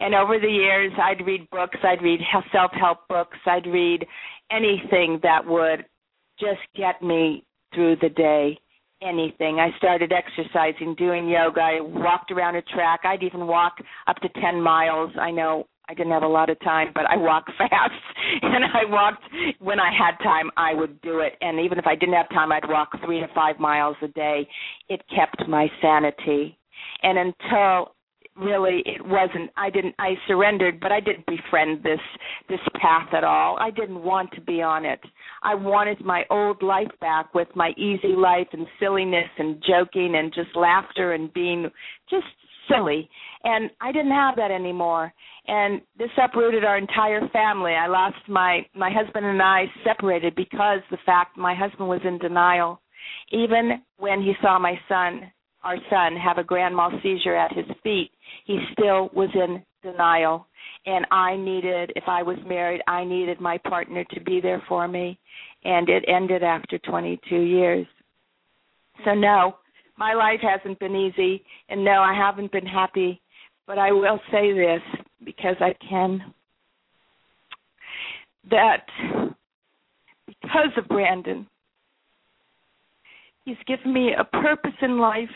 [0.00, 2.20] And over the years, I'd read books, I'd read
[2.52, 4.06] self help books, I'd read
[4.50, 5.84] anything that would
[6.38, 8.58] just get me through the day.
[9.00, 9.60] Anything.
[9.60, 11.60] I started exercising, doing yoga.
[11.60, 13.00] I walked around a track.
[13.04, 13.74] I'd even walk
[14.08, 15.12] up to 10 miles.
[15.20, 17.92] I know I didn't have a lot of time, but I walked fast.
[18.42, 19.22] and I walked
[19.60, 21.34] when I had time, I would do it.
[21.40, 24.48] And even if I didn't have time, I'd walk three to five miles a day.
[24.88, 26.58] It kept my sanity.
[27.02, 27.94] And until
[28.38, 32.00] really it wasn't i didn't i surrendered but i didn't befriend this
[32.48, 33.56] this path at all.
[33.60, 35.00] I didn't want to be on it.
[35.42, 40.32] I wanted my old life back with my easy life and silliness and joking and
[40.32, 41.70] just laughter and being
[42.08, 42.26] just
[42.68, 43.08] silly.
[43.44, 45.12] And i didn't have that anymore.
[45.46, 47.72] And this uprooted our entire family.
[47.72, 52.18] I lost my my husband and i separated because the fact my husband was in
[52.18, 52.80] denial.
[53.30, 55.30] Even when he saw my son
[55.64, 58.10] our son have a grand mal seizure at his feet,
[58.44, 60.46] he still was in denial.
[60.86, 64.88] And I needed, if I was married, I needed my partner to be there for
[64.88, 65.18] me.
[65.64, 67.86] And it ended after 22 years.
[69.04, 69.56] So, no,
[69.96, 71.44] my life hasn't been easy.
[71.68, 73.20] And no, I haven't been happy.
[73.66, 74.80] But I will say this
[75.24, 76.32] because I can
[78.50, 78.86] that
[80.26, 81.46] because of Brandon,
[83.48, 85.30] He's given me a purpose in life.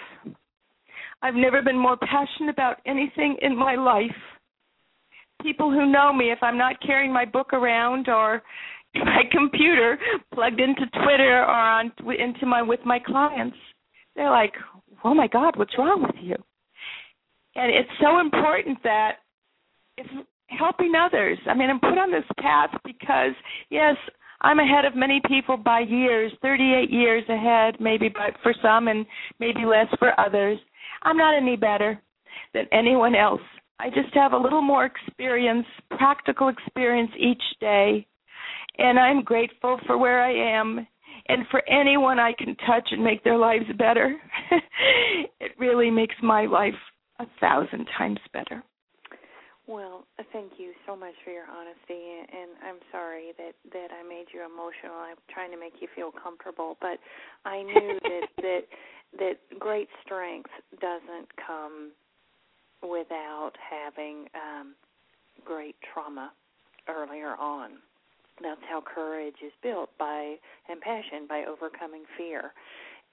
[1.22, 4.14] I've never been more passionate about anything in my life.
[5.40, 8.42] People who know me, if I'm not carrying my book around or
[8.94, 9.96] my computer
[10.34, 13.56] plugged into Twitter or on into my with my clients,
[14.14, 14.52] they're like,
[15.02, 16.36] "Oh my God, what's wrong with you?"
[17.54, 19.20] And it's so important that
[19.96, 20.06] if
[20.48, 21.38] helping others.
[21.46, 23.32] I mean, I'm put on this path because
[23.70, 23.96] yes,
[24.42, 29.06] I'm ahead of many people by years, 38 years ahead, maybe but for some and
[29.38, 30.58] maybe less for others.
[31.02, 32.00] I'm not any better
[32.52, 33.40] than anyone else.
[33.78, 38.06] I just have a little more experience, practical experience each day.
[38.78, 40.86] And I'm grateful for where I am
[41.28, 44.16] and for anyone I can touch and make their lives better.
[45.40, 46.74] it really makes my life
[47.20, 48.62] a thousand times better.
[49.72, 50.04] Well,
[50.34, 51.96] thank you so much for your honesty,
[52.28, 55.00] and I'm sorry that that I made you emotional.
[55.00, 56.98] I'm trying to make you feel comfortable, but
[57.46, 58.60] I knew that that
[59.18, 61.92] that great strength doesn't come
[62.82, 64.74] without having um,
[65.42, 66.32] great trauma
[66.86, 67.78] earlier on.
[68.42, 70.34] That's how courage is built by
[70.68, 72.52] and passion by overcoming fear.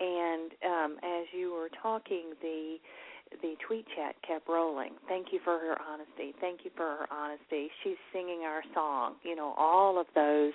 [0.02, 2.78] And um, as you were talking, the
[3.42, 4.92] the tweet chat kept rolling.
[5.08, 6.34] Thank you for her honesty.
[6.42, 7.70] Thank you for her honesty.
[7.84, 9.16] She's singing our song.
[9.24, 10.54] You know, all of those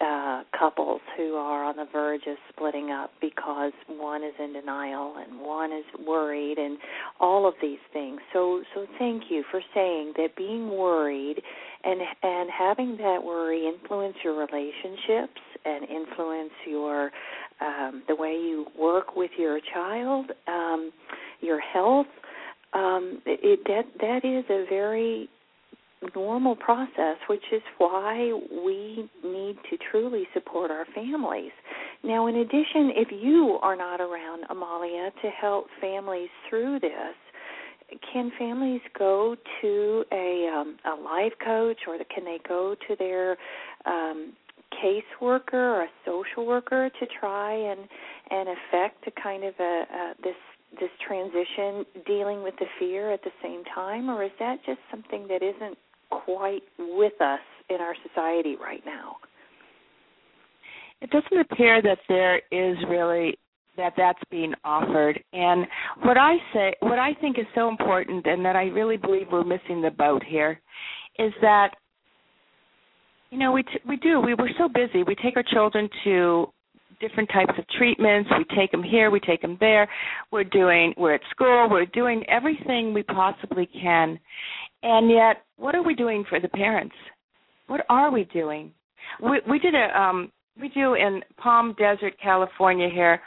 [0.00, 5.14] uh, couples who are on the verge of splitting up because one is in denial
[5.16, 6.78] and one is worried and
[7.20, 8.20] all of these things.
[8.32, 11.40] So so thank you for saying that being worried
[11.84, 17.10] and and having that worry influence your relationships and influence your
[17.60, 20.90] um, the way you work with your child, um,
[21.42, 22.06] your health.
[22.72, 25.28] Um, it, that that is a very
[26.14, 28.32] normal process, which is why
[28.64, 31.52] we need to truly support our families.
[32.02, 37.14] Now, in addition, if you are not around, Amalia, to help families through this,
[38.12, 43.36] can families go to a um, a life coach, or can they go to their
[43.84, 44.32] um,
[44.82, 47.80] caseworker or a social worker to try and
[48.30, 50.34] and affect a kind of a, a this
[50.80, 55.26] this transition dealing with the fear at the same time or is that just something
[55.28, 55.76] that isn't
[56.10, 59.16] quite with us in our society right now?
[61.00, 63.36] It doesn't appear that there is really
[63.76, 65.22] that that's being offered.
[65.32, 65.66] And
[66.02, 69.44] what i say what i think is so important and that i really believe we're
[69.44, 70.60] missing the boat here
[71.18, 71.70] is that
[73.30, 75.02] you know we t- we do we were so busy.
[75.02, 76.52] We take our children to
[77.02, 78.30] different types of treatments.
[78.38, 79.88] We take them here we take them there.
[80.30, 84.18] We're doing we're at school we're doing everything we possibly can.
[84.82, 86.94] And yet what are we doing for the parents?
[87.66, 88.72] What are we doing?
[89.20, 93.20] We we did a um we do in palm desert california here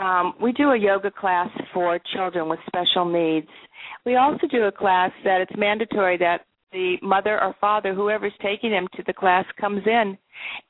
[0.00, 3.48] um, we do a yoga class for children with special needs.
[4.06, 6.42] We also do a class that it's mandatory that
[6.72, 10.16] the mother or father, whoever's taking them to the class, comes in,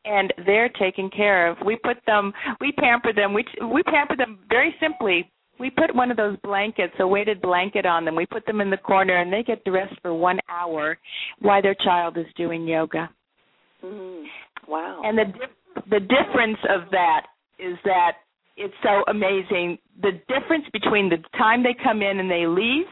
[0.05, 1.57] and they're taken care of.
[1.65, 3.35] We put them, we pamper them.
[3.35, 5.31] We we pamper them very simply.
[5.59, 8.15] We put one of those blankets, a weighted blanket on them.
[8.15, 10.97] We put them in the corner, and they get to rest for one hour
[11.41, 13.11] while their child is doing yoga.
[13.85, 14.25] Mm,
[14.69, 15.03] wow!
[15.05, 15.25] And the
[15.91, 17.27] the difference of that
[17.59, 18.13] is that
[18.57, 19.79] it's so amazing.
[20.03, 22.87] The difference between the time they come in and they leave,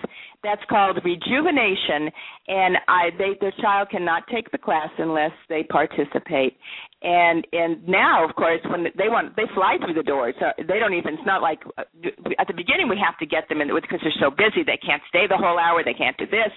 [0.46, 2.06] that's called rejuvenation,
[2.46, 6.56] and I they their child cannot take the class unless they participate.
[7.02, 10.34] And and now, of course, when they want, they fly through the doors.
[10.38, 11.14] So they don't even.
[11.14, 11.82] It's not like uh,
[12.38, 14.62] at the beginning we have to get them in because they're so busy.
[14.62, 15.82] They can't stay the whole hour.
[15.84, 16.54] They can't do this.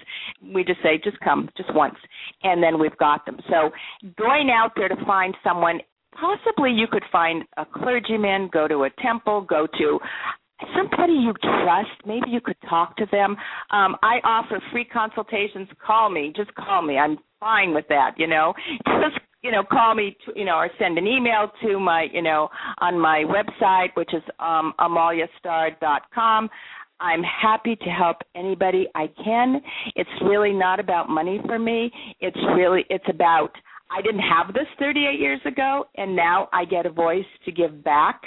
[0.54, 1.98] We just say, just come, just once,
[2.44, 3.38] and then we've got them.
[3.50, 3.70] So
[4.16, 5.80] going out there to find someone
[6.14, 9.98] possibly you could find a clergyman, go to a temple, go to
[10.76, 11.90] somebody you trust.
[12.06, 13.36] Maybe you could talk to them.
[13.70, 15.68] Um, I offer free consultations.
[15.84, 16.32] Call me.
[16.36, 16.98] Just call me.
[16.98, 18.14] I'm fine with that.
[18.16, 18.52] You know,
[18.86, 20.16] just you know, call me.
[20.26, 22.48] To, you know, or send an email to my you know
[22.78, 26.50] on my website, which is um, amaliastarr.com.
[27.00, 29.62] I'm happy to help anybody I can.
[29.96, 31.90] It's really not about money for me.
[32.20, 33.52] It's really it's about
[33.90, 37.82] I didn't have this 38 years ago, and now I get a voice to give
[37.82, 38.20] back.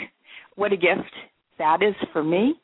[0.56, 1.14] What a gift
[1.58, 2.56] that is for me.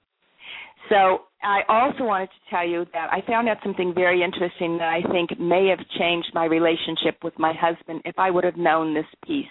[0.89, 4.89] So I also wanted to tell you that I found out something very interesting that
[4.89, 8.93] I think may have changed my relationship with my husband if I would have known
[8.93, 9.45] this piece.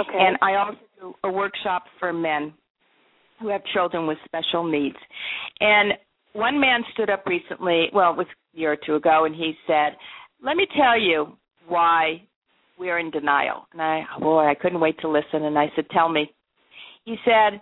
[0.00, 0.18] Okay.
[0.18, 2.52] And I also do a workshop for men
[3.40, 4.96] who have children with special needs.
[5.60, 5.92] And
[6.32, 9.54] one man stood up recently, well, it was a year or two ago, and he
[9.66, 9.96] said,
[10.42, 11.36] Let me tell you
[11.68, 12.22] why
[12.78, 13.66] we're in denial.
[13.72, 15.44] And I, boy, I couldn't wait to listen.
[15.44, 16.30] And I said, tell me.
[17.04, 17.60] He said,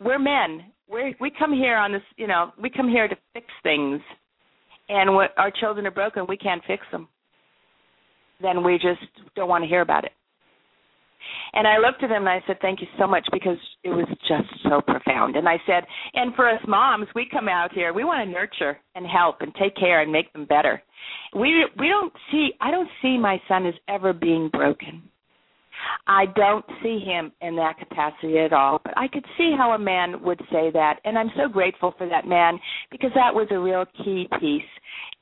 [0.00, 0.64] we're men.
[0.90, 4.00] We we come here on this, you know, we come here to fix things,
[4.88, 7.08] and what our children are broken, we can't fix them.
[8.40, 9.00] Then we just
[9.34, 10.12] don't want to hear about it.
[11.52, 14.06] And I looked at him and I said, Thank you so much because it was
[14.28, 15.36] just so profound.
[15.36, 15.84] And I said,
[16.14, 19.54] And for us moms, we come out here, we want to nurture and help and
[19.54, 20.82] take care and make them better.
[21.34, 25.02] We we don't see I don't see my son as ever being broken.
[26.06, 28.80] I don't see him in that capacity at all.
[28.82, 31.00] But I could see how a man would say that.
[31.04, 32.58] And I'm so grateful for that man
[32.90, 34.62] because that was a real key piece.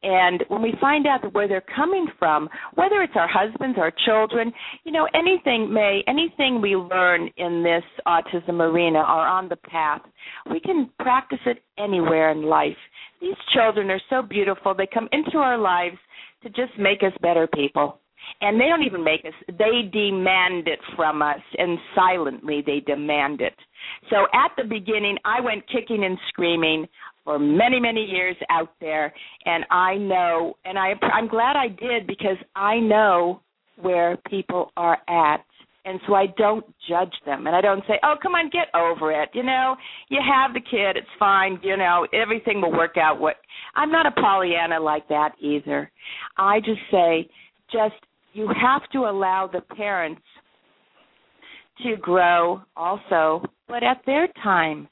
[0.03, 4.53] And when we find out where they're coming from, whether it's our husbands, our children,
[4.85, 10.03] you know, anything may, anything we learn in this autism arena or on the path,
[10.51, 12.77] we can practice it anywhere in life.
[13.21, 14.75] These children are so beautiful.
[14.75, 15.97] They come into our lives
[16.43, 18.01] to just make us better people
[18.41, 23.41] and they don't even make us they demand it from us and silently they demand
[23.41, 23.55] it
[24.11, 26.87] so at the beginning i went kicking and screaming
[27.25, 29.13] for many many years out there
[29.45, 33.41] and i know and i i'm glad i did because i know
[33.81, 35.45] where people are at
[35.87, 39.13] and so I don't judge them and I don't say, "Oh, come on, get over
[39.13, 39.77] it." You know,
[40.09, 43.37] you have the kid, it's fine, you know, everything will work out what
[43.77, 45.91] I'm not a Pollyanna like that either.
[46.37, 47.29] I just say
[47.71, 47.95] just
[48.33, 50.23] you have to allow the parents
[51.83, 54.89] to grow also, but at their time.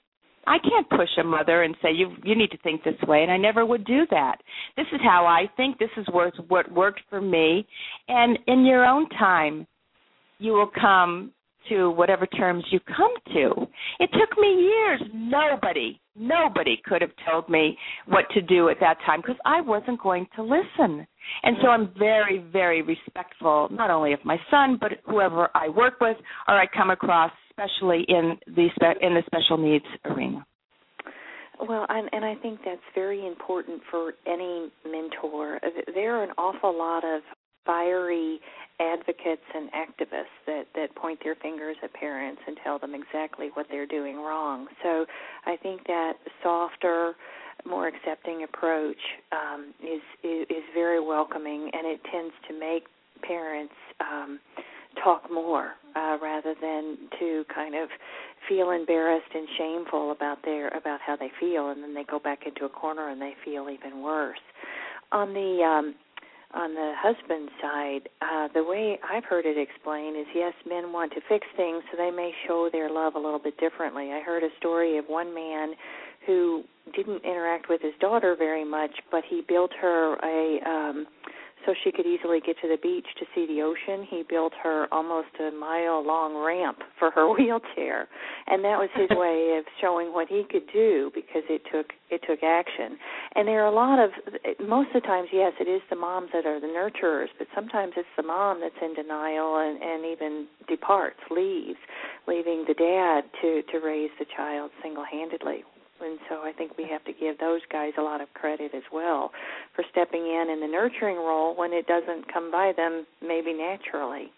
[0.46, 3.32] I can't push a mother and say you you need to think this way, and
[3.32, 4.36] I never would do that.
[4.76, 5.78] This is how I think.
[5.78, 7.66] This is what what worked for me,
[8.08, 9.66] and in your own time,
[10.38, 11.32] you will come
[11.68, 13.66] to whatever terms you come to.
[14.00, 15.02] It took me years.
[15.12, 20.00] Nobody, nobody could have told me what to do at that time because I wasn't
[20.00, 21.06] going to listen.
[21.42, 25.94] And so I'm very, very respectful not only of my son, but whoever I work
[26.00, 26.16] with
[26.48, 28.68] or I come across, especially in the
[29.00, 30.44] in the special needs arena.
[31.60, 35.60] Well, and, and I think that's very important for any mentor.
[35.94, 37.22] There are an awful lot of
[37.66, 38.40] fiery
[38.80, 43.66] advocates and activists that that point their fingers at parents and tell them exactly what
[43.70, 44.66] they're doing wrong.
[44.82, 45.06] So
[45.46, 47.14] I think that softer,
[47.64, 48.98] more accepting approach
[49.32, 52.84] um, is, is very welcoming, and it tends to make
[53.22, 54.40] parents um,
[55.02, 57.88] talk more uh, rather than to kind of
[58.48, 62.40] feel embarrassed and shameful about their about how they feel, and then they go back
[62.46, 64.38] into a corner and they feel even worse.
[65.12, 65.94] On the um,
[66.54, 71.12] on the husband side, uh, the way I've heard it explained is yes, men want
[71.12, 74.12] to fix things, so they may show their love a little bit differently.
[74.12, 75.74] I heard a story of one man
[76.26, 76.62] who
[76.94, 81.06] didn't interact with his daughter very much, but he built her a um
[81.66, 84.86] so she could easily get to the beach to see the ocean, he built her
[84.92, 88.08] almost a mile long ramp for her wheelchair.
[88.46, 92.20] And that was his way of showing what he could do because it took it
[92.28, 92.98] took action.
[93.34, 94.10] And there are a lot of
[94.60, 97.94] most of the times yes, it is the moms that are the nurturers, but sometimes
[97.96, 101.78] it's the mom that's in denial and and even departs, leaves,
[102.28, 105.64] leaving the dad to to raise the child single-handedly
[106.04, 108.82] and so I think we have to give those guys a lot of credit as
[108.92, 109.30] well
[109.74, 114.30] for stepping in in the nurturing role when it doesn't come by them maybe naturally.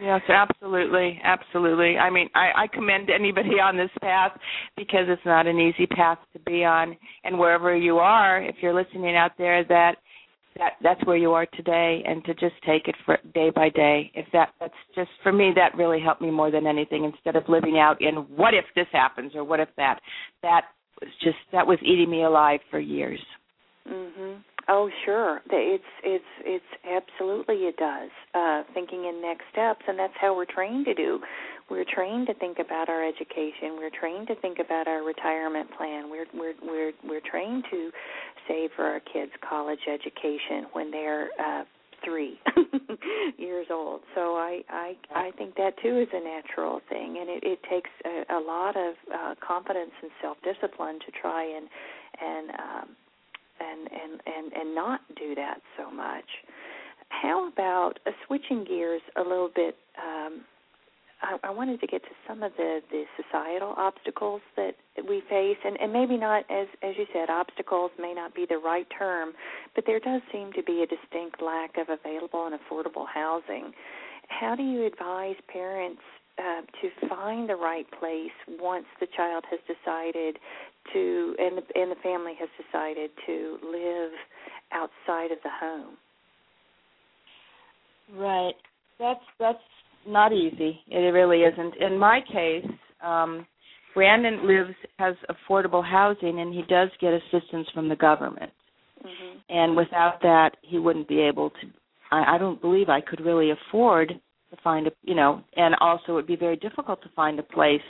[0.00, 1.98] Yes, absolutely, absolutely.
[1.98, 4.32] I mean, I, I commend anybody on this path
[4.76, 6.96] because it's not an easy path to be on.
[7.24, 9.96] And wherever you are, if you're listening out there, that
[10.58, 14.10] that that's where you are today, and to just take it for day by day.
[14.14, 17.04] If that that's just for me, that really helped me more than anything.
[17.04, 20.00] Instead of living out in what if this happens or what if that,
[20.42, 20.62] that
[21.00, 23.20] was just that was eating me alive for years.
[23.88, 24.42] Mhm.
[24.68, 25.40] Oh, sure.
[25.50, 28.10] It's it's it's absolutely it does.
[28.34, 31.20] Uh thinking in next steps and that's how we're trained to do.
[31.70, 33.76] We're trained to think about our education.
[33.76, 36.10] We're trained to think about our retirement plan.
[36.10, 37.90] We're we're we're we're trained to
[38.46, 41.64] save for our kids' college education when they're uh
[42.04, 42.38] 3
[43.38, 44.00] years old.
[44.14, 47.90] So I I I think that too is a natural thing and it it takes
[48.04, 51.68] a, a lot of uh confidence and self-discipline to try and
[52.20, 52.88] and um
[53.60, 56.24] and and and and not do that so much.
[57.10, 59.76] How about uh, switching gears a little bit?
[59.98, 60.44] Um,
[61.20, 64.74] I, I wanted to get to some of the the societal obstacles that
[65.08, 68.58] we face, and, and maybe not as as you said, obstacles may not be the
[68.58, 69.32] right term,
[69.74, 73.72] but there does seem to be a distinct lack of available and affordable housing.
[74.28, 76.02] How do you advise parents
[76.38, 80.38] uh, to find the right place once the child has decided
[80.92, 84.12] to and the and the family has decided to live
[84.72, 85.96] outside of the home.
[88.14, 88.54] Right.
[88.98, 89.58] That's that's
[90.08, 90.80] not easy.
[90.88, 91.74] It really isn't.
[91.80, 92.66] In my case,
[93.04, 93.46] um
[93.94, 98.52] Brandon lives has affordable housing and he does get assistance from the government.
[99.04, 99.38] Mm-hmm.
[99.48, 101.66] And without that, he wouldn't be able to
[102.10, 104.08] I, I don't believe I could really afford
[104.50, 107.42] to find a you know, and also it would be very difficult to find a
[107.42, 107.80] place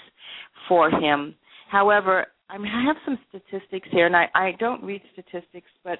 [0.68, 1.34] for him.
[1.70, 5.98] However, I mean, I have some statistics here, and I, I don't read statistics, but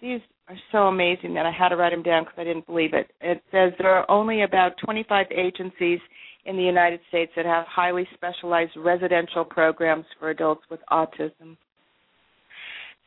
[0.00, 2.94] these are so amazing that I had to write them down because I didn't believe
[2.94, 3.10] it.
[3.20, 6.00] It says there are only about 25 agencies
[6.46, 11.56] in the United States that have highly specialized residential programs for adults with autism.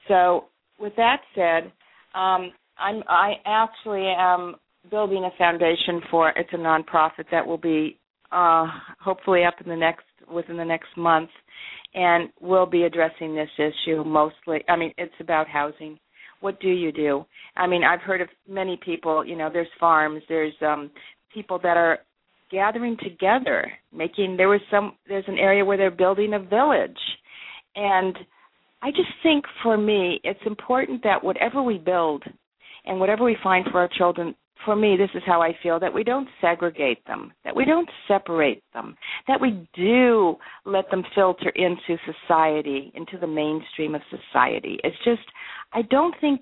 [0.07, 0.45] So,
[0.79, 1.71] with that said,
[2.13, 4.55] um, I'm, I actually am
[4.89, 7.97] building a foundation for it's a nonprofit that will be
[8.31, 8.65] uh,
[8.99, 11.29] hopefully up in the next within the next month
[11.93, 14.63] and we'll be addressing this issue mostly.
[14.69, 15.99] I mean, it's about housing.
[16.41, 17.25] What do you do?
[17.55, 20.91] I mean, I've heard of many people, you know, there's farms, there's um
[21.33, 21.99] people that are
[22.51, 26.99] gathering together, making there was some there's an area where they're building a village.
[27.75, 28.17] And
[28.81, 32.23] I just think for me, it's important that whatever we build
[32.85, 34.35] and whatever we find for our children
[34.65, 37.89] for me, this is how I feel that we don't segregate them, that we don't
[38.07, 38.95] separate them,
[39.27, 40.35] that we do
[40.65, 44.79] let them filter into society, into the mainstream of society.
[44.83, 45.23] It's just,
[45.73, 46.41] I don't think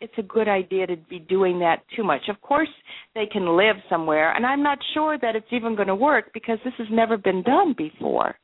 [0.00, 2.22] it's a good idea to be doing that too much.
[2.28, 2.68] Of course,
[3.14, 6.58] they can live somewhere, and I'm not sure that it's even going to work because
[6.64, 8.36] this has never been done before.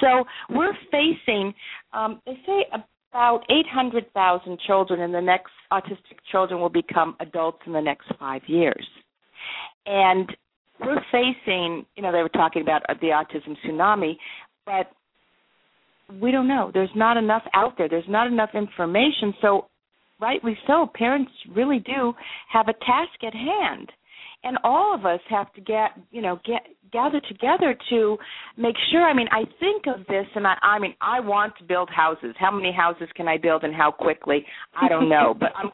[0.00, 1.54] So we're facing,
[1.92, 2.66] um, they say
[3.12, 8.42] about 800,000 children in the next autistic children will become adults in the next 5
[8.46, 8.86] years.
[9.86, 10.28] And
[10.80, 14.16] we're facing, you know, they were talking about the autism tsunami,
[14.66, 14.90] but
[16.20, 16.70] we don't know.
[16.72, 17.88] There's not enough out there.
[17.88, 19.34] There's not enough information.
[19.42, 19.66] So,
[20.20, 22.12] rightly so, parents really do
[22.52, 23.90] have a task at hand.
[24.44, 26.62] And all of us have to get, you know, get
[26.92, 28.16] gather together to
[28.56, 31.64] make sure i mean i think of this and i i mean i want to
[31.64, 34.42] build houses how many houses can i build and how quickly
[34.74, 35.70] i don't know but i'm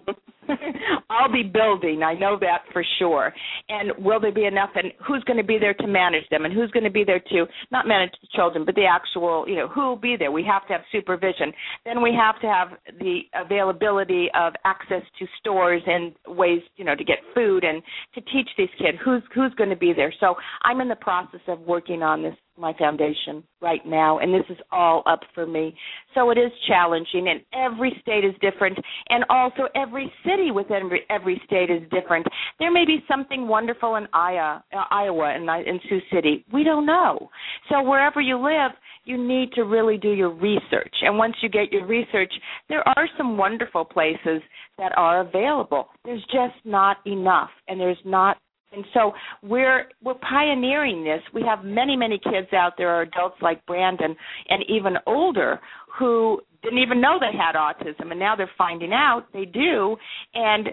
[1.10, 2.02] I'll be building.
[2.02, 3.32] I know that for sure.
[3.68, 4.70] And will there be enough?
[4.74, 6.44] And who's going to be there to manage them?
[6.44, 9.56] And who's going to be there to not manage the children, but the actual, you
[9.56, 10.30] know, who will be there?
[10.32, 11.52] We have to have supervision.
[11.84, 16.94] Then we have to have the availability of access to stores and ways, you know,
[16.94, 17.82] to get food and
[18.14, 20.12] to teach these kids who's who's going to be there.
[20.20, 24.44] So I'm in the process of working on this my foundation right now and this
[24.48, 25.74] is all up for me.
[26.14, 28.78] So it is challenging and every state is different
[29.08, 32.26] and also every city within every, state is different.
[32.58, 36.44] There may be something wonderful in iowa uh, iowa and in sioux city.
[36.52, 37.28] We don't know.
[37.68, 38.72] So wherever you live
[39.04, 40.94] you need to really do your research.
[41.02, 42.32] And once you get your research
[42.68, 44.42] there are some wonderful places
[44.78, 45.88] that are available.
[46.04, 48.38] There's just not enough and there's not
[48.74, 49.12] and so
[49.42, 51.20] we're we're pioneering this.
[51.32, 54.14] We have many many kids out there, or adults like Brandon,
[54.48, 55.60] and even older,
[55.98, 59.96] who didn't even know they had autism, and now they're finding out they do.
[60.34, 60.68] And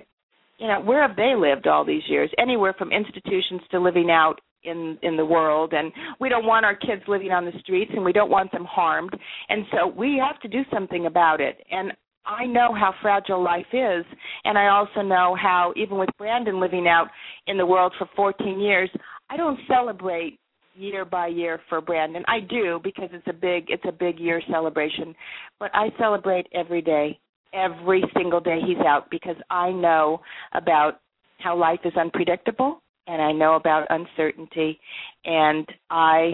[0.57, 2.29] you know, where have they lived all these years?
[2.37, 6.75] Anywhere from institutions to living out in in the world and we don't want our
[6.75, 9.11] kids living on the streets and we don't want them harmed
[9.49, 11.91] and so we have to do something about it and
[12.25, 14.05] I know how fragile life is,
[14.43, 17.07] and I also know how even with Brandon living out
[17.47, 18.89] in the world for 14 years,
[19.29, 20.39] I don't celebrate
[20.75, 22.23] year by year for Brandon.
[22.27, 25.15] I do because it's a big it's a big year celebration,
[25.59, 27.19] but I celebrate every day,
[27.53, 30.21] every single day he's out because I know
[30.53, 31.01] about
[31.39, 34.79] how life is unpredictable and I know about uncertainty
[35.25, 36.33] and I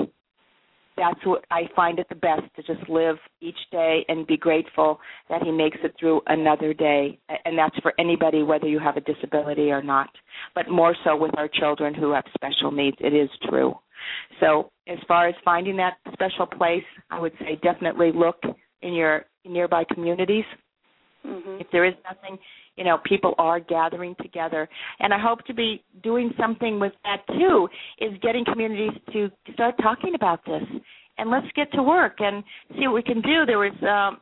[0.97, 4.99] that's what I find it the best to just live each day and be grateful
[5.29, 7.19] that he makes it through another day.
[7.45, 10.09] And that's for anybody, whether you have a disability or not.
[10.55, 13.75] But more so with our children who have special needs, it is true.
[14.39, 18.37] So, as far as finding that special place, I would say definitely look
[18.81, 20.45] in your nearby communities.
[21.25, 21.61] Mm-hmm.
[21.61, 22.37] If there is nothing,
[22.75, 24.69] you know people are gathering together.
[24.99, 27.67] And i hope to be doing something with that too
[27.99, 30.63] is getting communities to start talking about this.
[31.17, 32.43] And let's get to work and
[32.73, 33.45] see what we can do.
[33.45, 34.21] There was um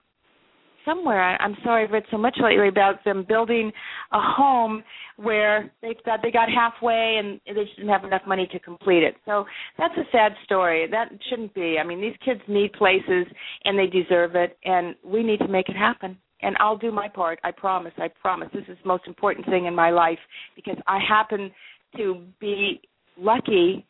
[0.85, 3.71] somewhere I, i'm sorry i've read so much lately about them building
[4.11, 4.83] a home
[5.17, 9.01] where they got they got halfway and they just didn't have enough money to complete
[9.01, 9.15] it.
[9.25, 9.45] So
[9.77, 10.87] that's a sad story.
[10.91, 11.77] That shouldn't be.
[11.79, 13.25] I mean these kids need places
[13.63, 17.09] and they deserve it and we need to make it happen and I'll do my
[17.09, 17.39] part.
[17.43, 17.93] I promise.
[17.97, 18.49] I promise.
[18.53, 20.19] This is the most important thing in my life
[20.55, 21.51] because I happen
[21.97, 22.79] to be
[23.17, 23.85] lucky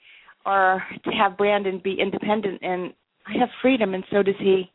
[0.45, 2.93] or to have Brandon be independent and
[3.28, 4.72] I have freedom and so does he.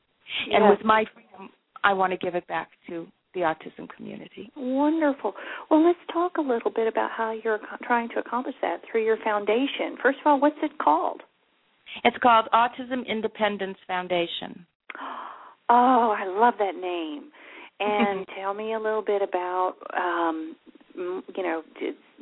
[0.46, 0.60] Yes.
[0.60, 1.50] And with my freedom,
[1.82, 4.50] I want to give it back to the autism community.
[4.56, 5.32] Wonderful.
[5.70, 9.16] Well, let's talk a little bit about how you're trying to accomplish that through your
[9.24, 9.96] foundation.
[10.02, 11.22] First of all, what's it called?
[12.04, 14.66] It's called Autism Independence Foundation.
[15.72, 17.30] Oh, I love that name
[17.86, 20.56] and tell me a little bit about um,
[20.94, 21.62] you know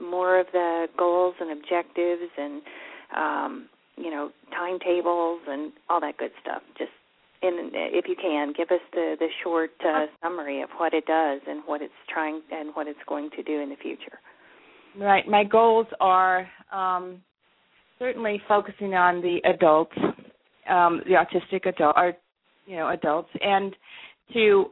[0.01, 2.63] more of the goals and objectives and
[3.17, 6.63] um, you know timetables and all that good stuff.
[6.77, 6.91] Just
[7.43, 11.41] in, if you can, give us the the short uh, summary of what it does
[11.47, 14.19] and what it's trying and what it's going to do in the future.
[14.99, 15.27] Right.
[15.29, 17.21] My goals are um,
[17.99, 19.97] certainly focusing on the adults,
[20.69, 22.15] um, the autistic adult, or
[22.67, 23.75] you know adults, and
[24.33, 24.67] to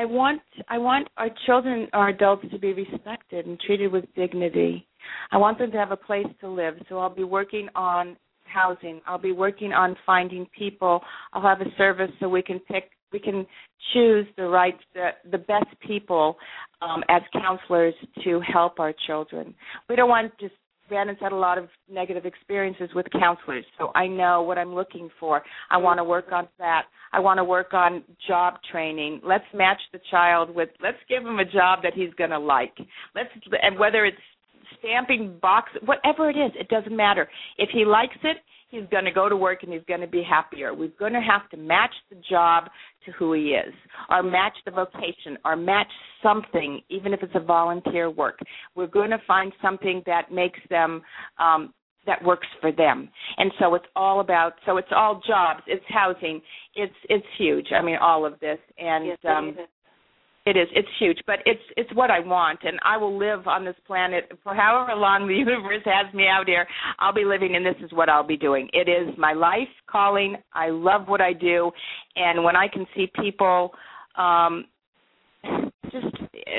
[0.00, 4.86] I want I want our children our adults to be respected and treated with dignity.
[5.30, 6.74] I want them to have a place to live.
[6.88, 9.02] So I'll be working on housing.
[9.06, 11.02] I'll be working on finding people.
[11.34, 13.46] I'll have a service so we can pick we can
[13.92, 16.36] choose the right the, the best people
[16.80, 17.94] um, as counselors
[18.24, 19.54] to help our children.
[19.90, 20.54] We don't want just
[20.90, 25.08] Brandon's had a lot of negative experiences with counselors, so I know what I'm looking
[25.18, 25.40] for.
[25.70, 26.82] I want to work on that.
[27.12, 29.20] I want to work on job training.
[29.24, 30.68] Let's match the child with.
[30.82, 32.76] Let's give him a job that he's going to like.
[33.14, 33.30] Let's
[33.62, 34.18] and whether it's
[34.80, 37.28] stamping box, whatever it is, it doesn't matter.
[37.58, 38.38] If he likes it,
[38.70, 40.74] he's going to go to work and he's going to be happier.
[40.74, 42.64] We're going to have to match the job
[43.04, 43.74] to who he is,
[44.08, 45.90] or match the vocation, or match
[46.22, 48.38] something, even if it's a volunteer work.
[48.74, 51.02] We're going to find something that makes them
[51.38, 51.72] um,
[52.06, 53.08] that works for them.
[53.36, 56.40] And so it's all about so it's all jobs, it's housing,
[56.74, 57.68] it's it's huge.
[57.72, 59.54] I mean all of this and yes, um
[60.50, 60.68] it is.
[60.74, 64.30] It's huge, but it's it's what I want, and I will live on this planet
[64.42, 66.66] for however long the universe has me out here.
[66.98, 68.68] I'll be living, and this is what I'll be doing.
[68.72, 70.36] It is my life calling.
[70.52, 71.70] I love what I do,
[72.16, 73.72] and when I can see people,
[74.16, 74.66] um,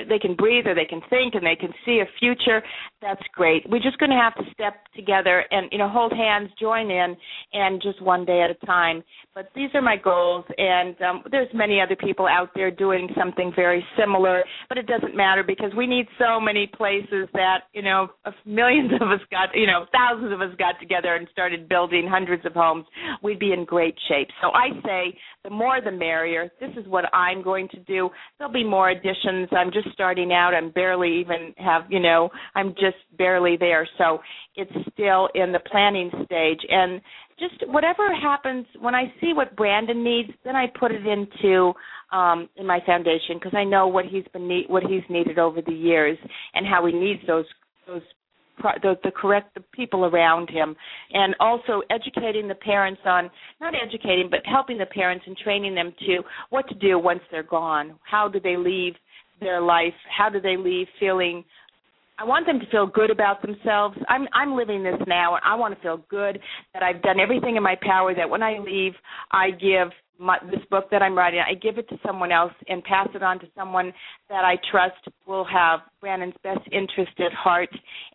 [0.10, 2.62] they can breathe or they can think and they can see a future,
[3.02, 3.68] that's great.
[3.70, 7.16] We're just going to have to step together and you know hold hands, join in,
[7.54, 9.04] and just one day at a time.
[9.34, 13.52] But these are my goals, and um, there's many other people out there doing something
[13.56, 14.44] very similar.
[14.70, 18.10] But it doesn't matter because we need so many places that you know
[18.46, 22.46] millions of us got you know thousands of us got together and started building hundreds
[22.46, 22.86] of homes.
[23.24, 24.28] We'd be in great shape.
[24.42, 26.52] So I say the more the merrier.
[26.60, 28.10] This is what I'm going to do.
[28.38, 29.48] There'll be more additions.
[29.52, 30.54] I'm just starting out.
[30.54, 33.88] I'm barely even have you know I'm just barely there.
[33.98, 34.20] So
[34.56, 37.02] it's still in the planning stage and
[37.40, 41.74] just whatever happens when I see what Brandon needs, then I put it into
[42.12, 45.62] um in my foundation because I know what he's been need, what he's needed over
[45.62, 46.18] the years
[46.54, 47.46] and how he needs those
[47.88, 48.02] those
[48.82, 50.76] the, the correct the people around him
[51.14, 53.30] and also educating the parents on
[53.60, 56.20] not educating but helping the parents and training them to
[56.50, 58.94] what to do once they're gone how do they leave
[59.42, 61.44] their life how do they leave feeling
[62.18, 63.98] I want them to feel good about themselves.
[64.08, 66.40] I'm I'm living this now and I want to feel good
[66.72, 68.94] that I've done everything in my power that when I leave
[69.32, 69.90] I give
[70.22, 73.24] my, this book that I'm writing, I give it to someone else and pass it
[73.24, 73.92] on to someone
[74.30, 77.70] that I trust will have Brandon's best interest at heart.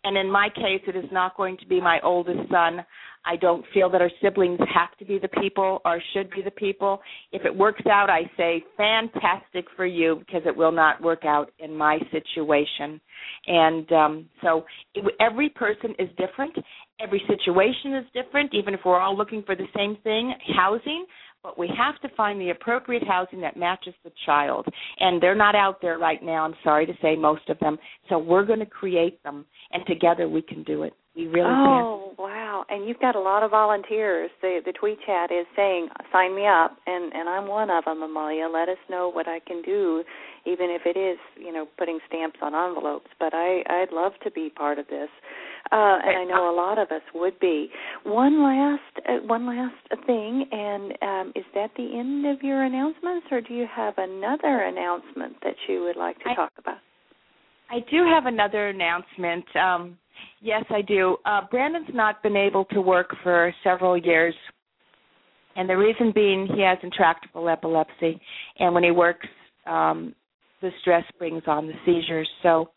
[0.05, 2.85] And in my case, it is not going to be my oldest son.
[3.27, 6.51] I don't feel that our siblings have to be the people or should be the
[6.51, 7.01] people.
[7.31, 11.51] If it works out, I say fantastic for you because it will not work out
[11.59, 13.01] in my situation.
[13.47, 14.65] And um, so
[14.95, 16.55] it, every person is different.
[17.01, 21.05] Every situation is different, even if we're all looking for the same thing, housing
[21.43, 24.67] but we have to find the appropriate housing that matches the child.
[24.99, 27.77] And they're not out there right now, I'm sorry to say, most of them.
[28.09, 30.93] So we're going to create them, and together we can do it.
[31.17, 32.23] We really oh, can.
[32.23, 32.65] wow.
[32.69, 34.29] And you've got a lot of volunteers.
[34.41, 38.03] The the tweet chat is saying, "Sign me up." And and I'm one of them,
[38.03, 38.47] Amalia.
[38.47, 40.03] Let us know what I can do
[40.47, 44.31] even if it is, you know, putting stamps on envelopes, but I I'd love to
[44.31, 45.09] be part of this.
[45.69, 47.69] Uh, and I know a lot of us would be.
[48.05, 53.27] One last, uh, one last thing, and um, is that the end of your announcements,
[53.29, 56.77] or do you have another announcement that you would like to I, talk about?
[57.69, 59.43] I do have another announcement.
[59.57, 59.97] Um,
[60.41, 61.17] yes, I do.
[61.25, 64.35] Uh, Brandon's not been able to work for several years,
[65.55, 68.19] and the reason being he has intractable epilepsy,
[68.59, 69.27] and when he works,
[69.65, 70.13] um,
[70.61, 72.29] the stress brings on the seizures.
[72.43, 72.69] So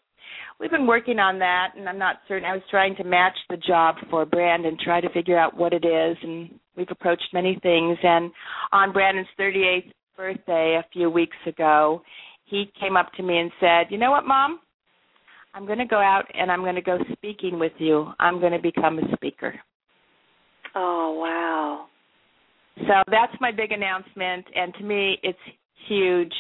[0.58, 2.48] we've been working on that, and I'm not certain.
[2.48, 5.84] I was trying to match the job for Brandon, try to figure out what it
[5.84, 7.98] is, and we've approached many things.
[8.02, 8.30] And
[8.72, 12.02] on Brandon's 38th birthday a few weeks ago,
[12.44, 14.60] he came up to me and said, "You know what, Mom?
[15.54, 18.12] I'm going to go out and I'm going to go speaking with you.
[18.20, 19.54] I'm going to become a speaker."
[20.74, 21.86] Oh wow!
[22.86, 25.38] So that's my big announcement, and to me, it's
[25.88, 26.32] huge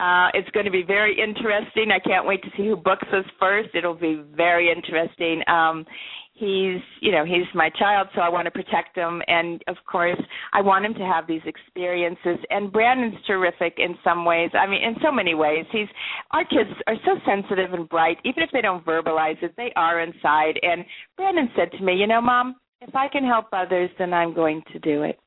[0.00, 1.90] uh, it's going to be very interesting.
[1.92, 3.70] I can't wait to see who books us first.
[3.74, 5.42] It'll be very interesting.
[5.46, 5.86] Um,
[6.32, 10.20] he's, you know, he's my child, so I want to protect him, and of course,
[10.52, 12.38] I want him to have these experiences.
[12.50, 14.50] And Brandon's terrific in some ways.
[14.52, 15.64] I mean, in so many ways.
[15.70, 15.88] He's
[16.32, 20.00] our kids are so sensitive and bright, even if they don't verbalize it, they are
[20.00, 20.58] inside.
[20.62, 20.84] And
[21.16, 24.62] Brandon said to me, you know, Mom, if I can help others, then I'm going
[24.72, 25.18] to do it.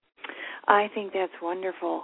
[0.67, 2.03] I think that's wonderful.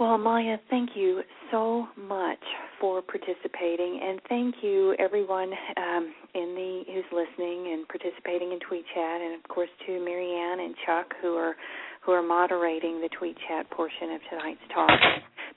[0.00, 1.20] Well, Maya, thank you
[1.50, 2.38] so much
[2.80, 8.86] for participating, and thank you everyone um, in the who's listening and participating in Tweet
[8.94, 11.54] Chat, and of course to Marianne and Chuck who are
[12.02, 14.98] who are moderating the Tweet Chat portion of tonight's talk.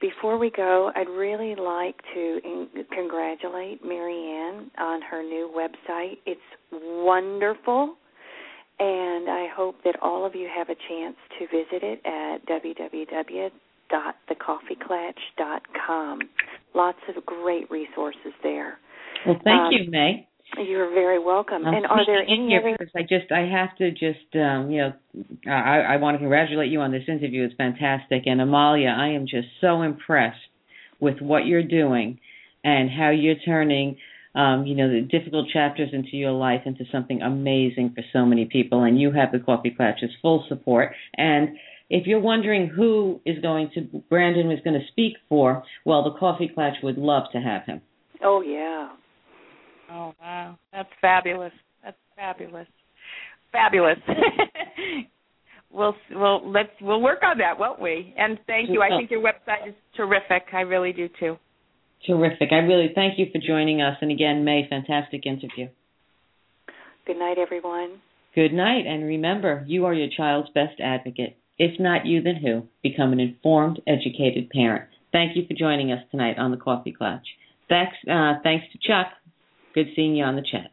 [0.02, 6.18] Before we go, I'd really like to in- congratulate Marianne on her new website.
[6.26, 7.96] It's wonderful
[8.78, 13.52] and I hope that all of you have a chance to visit it at www
[13.94, 16.20] www.thecoffeeklatch.com.
[16.74, 18.80] Lots of great resources there.
[19.26, 20.28] Well, thank um, you, May.
[20.58, 21.66] You're very welcome.
[21.66, 22.76] I'm and are there any here other?
[22.78, 24.94] Because I just I have to just um, you know
[25.48, 27.46] I, I want to congratulate you on this interview.
[27.46, 30.38] It's fantastic, and Amalia, I am just so impressed
[31.00, 32.20] with what you're doing
[32.64, 33.98] and how you're turning
[34.36, 38.46] um, you know, the difficult chapters into your life into something amazing for so many
[38.46, 38.84] people.
[38.84, 40.94] And you have the Coffee Klatch's full support.
[41.16, 41.56] And
[41.94, 46.18] if you're wondering who is going to Brandon was going to speak for, well, the
[46.20, 47.82] Coffee Klatch would love to have him.
[48.24, 48.90] Oh yeah.
[49.92, 51.54] Oh wow, that's fabulous.
[51.84, 52.68] That's fabulous.
[53.52, 54.00] Fabulous.
[55.72, 58.16] we'll we'll let's we'll work on that, won't we?
[58.18, 58.82] And thank you.
[58.82, 60.48] I think your website is terrific.
[60.52, 61.38] I really do too.
[62.08, 62.50] Terrific.
[62.52, 63.98] I really thank you for joining us.
[64.02, 65.68] And again, May, fantastic interview.
[67.06, 68.02] Good night, everyone.
[68.34, 68.88] Good night.
[68.88, 71.38] And remember, you are your child's best advocate.
[71.58, 72.64] If not you, then who?
[72.82, 74.90] Become an informed, educated parent.
[75.12, 77.24] Thank you for joining us tonight on the Coffee Klatch.
[77.70, 79.14] Thanks, uh, thanks to Chuck.
[79.74, 80.73] Good seeing you on the chat.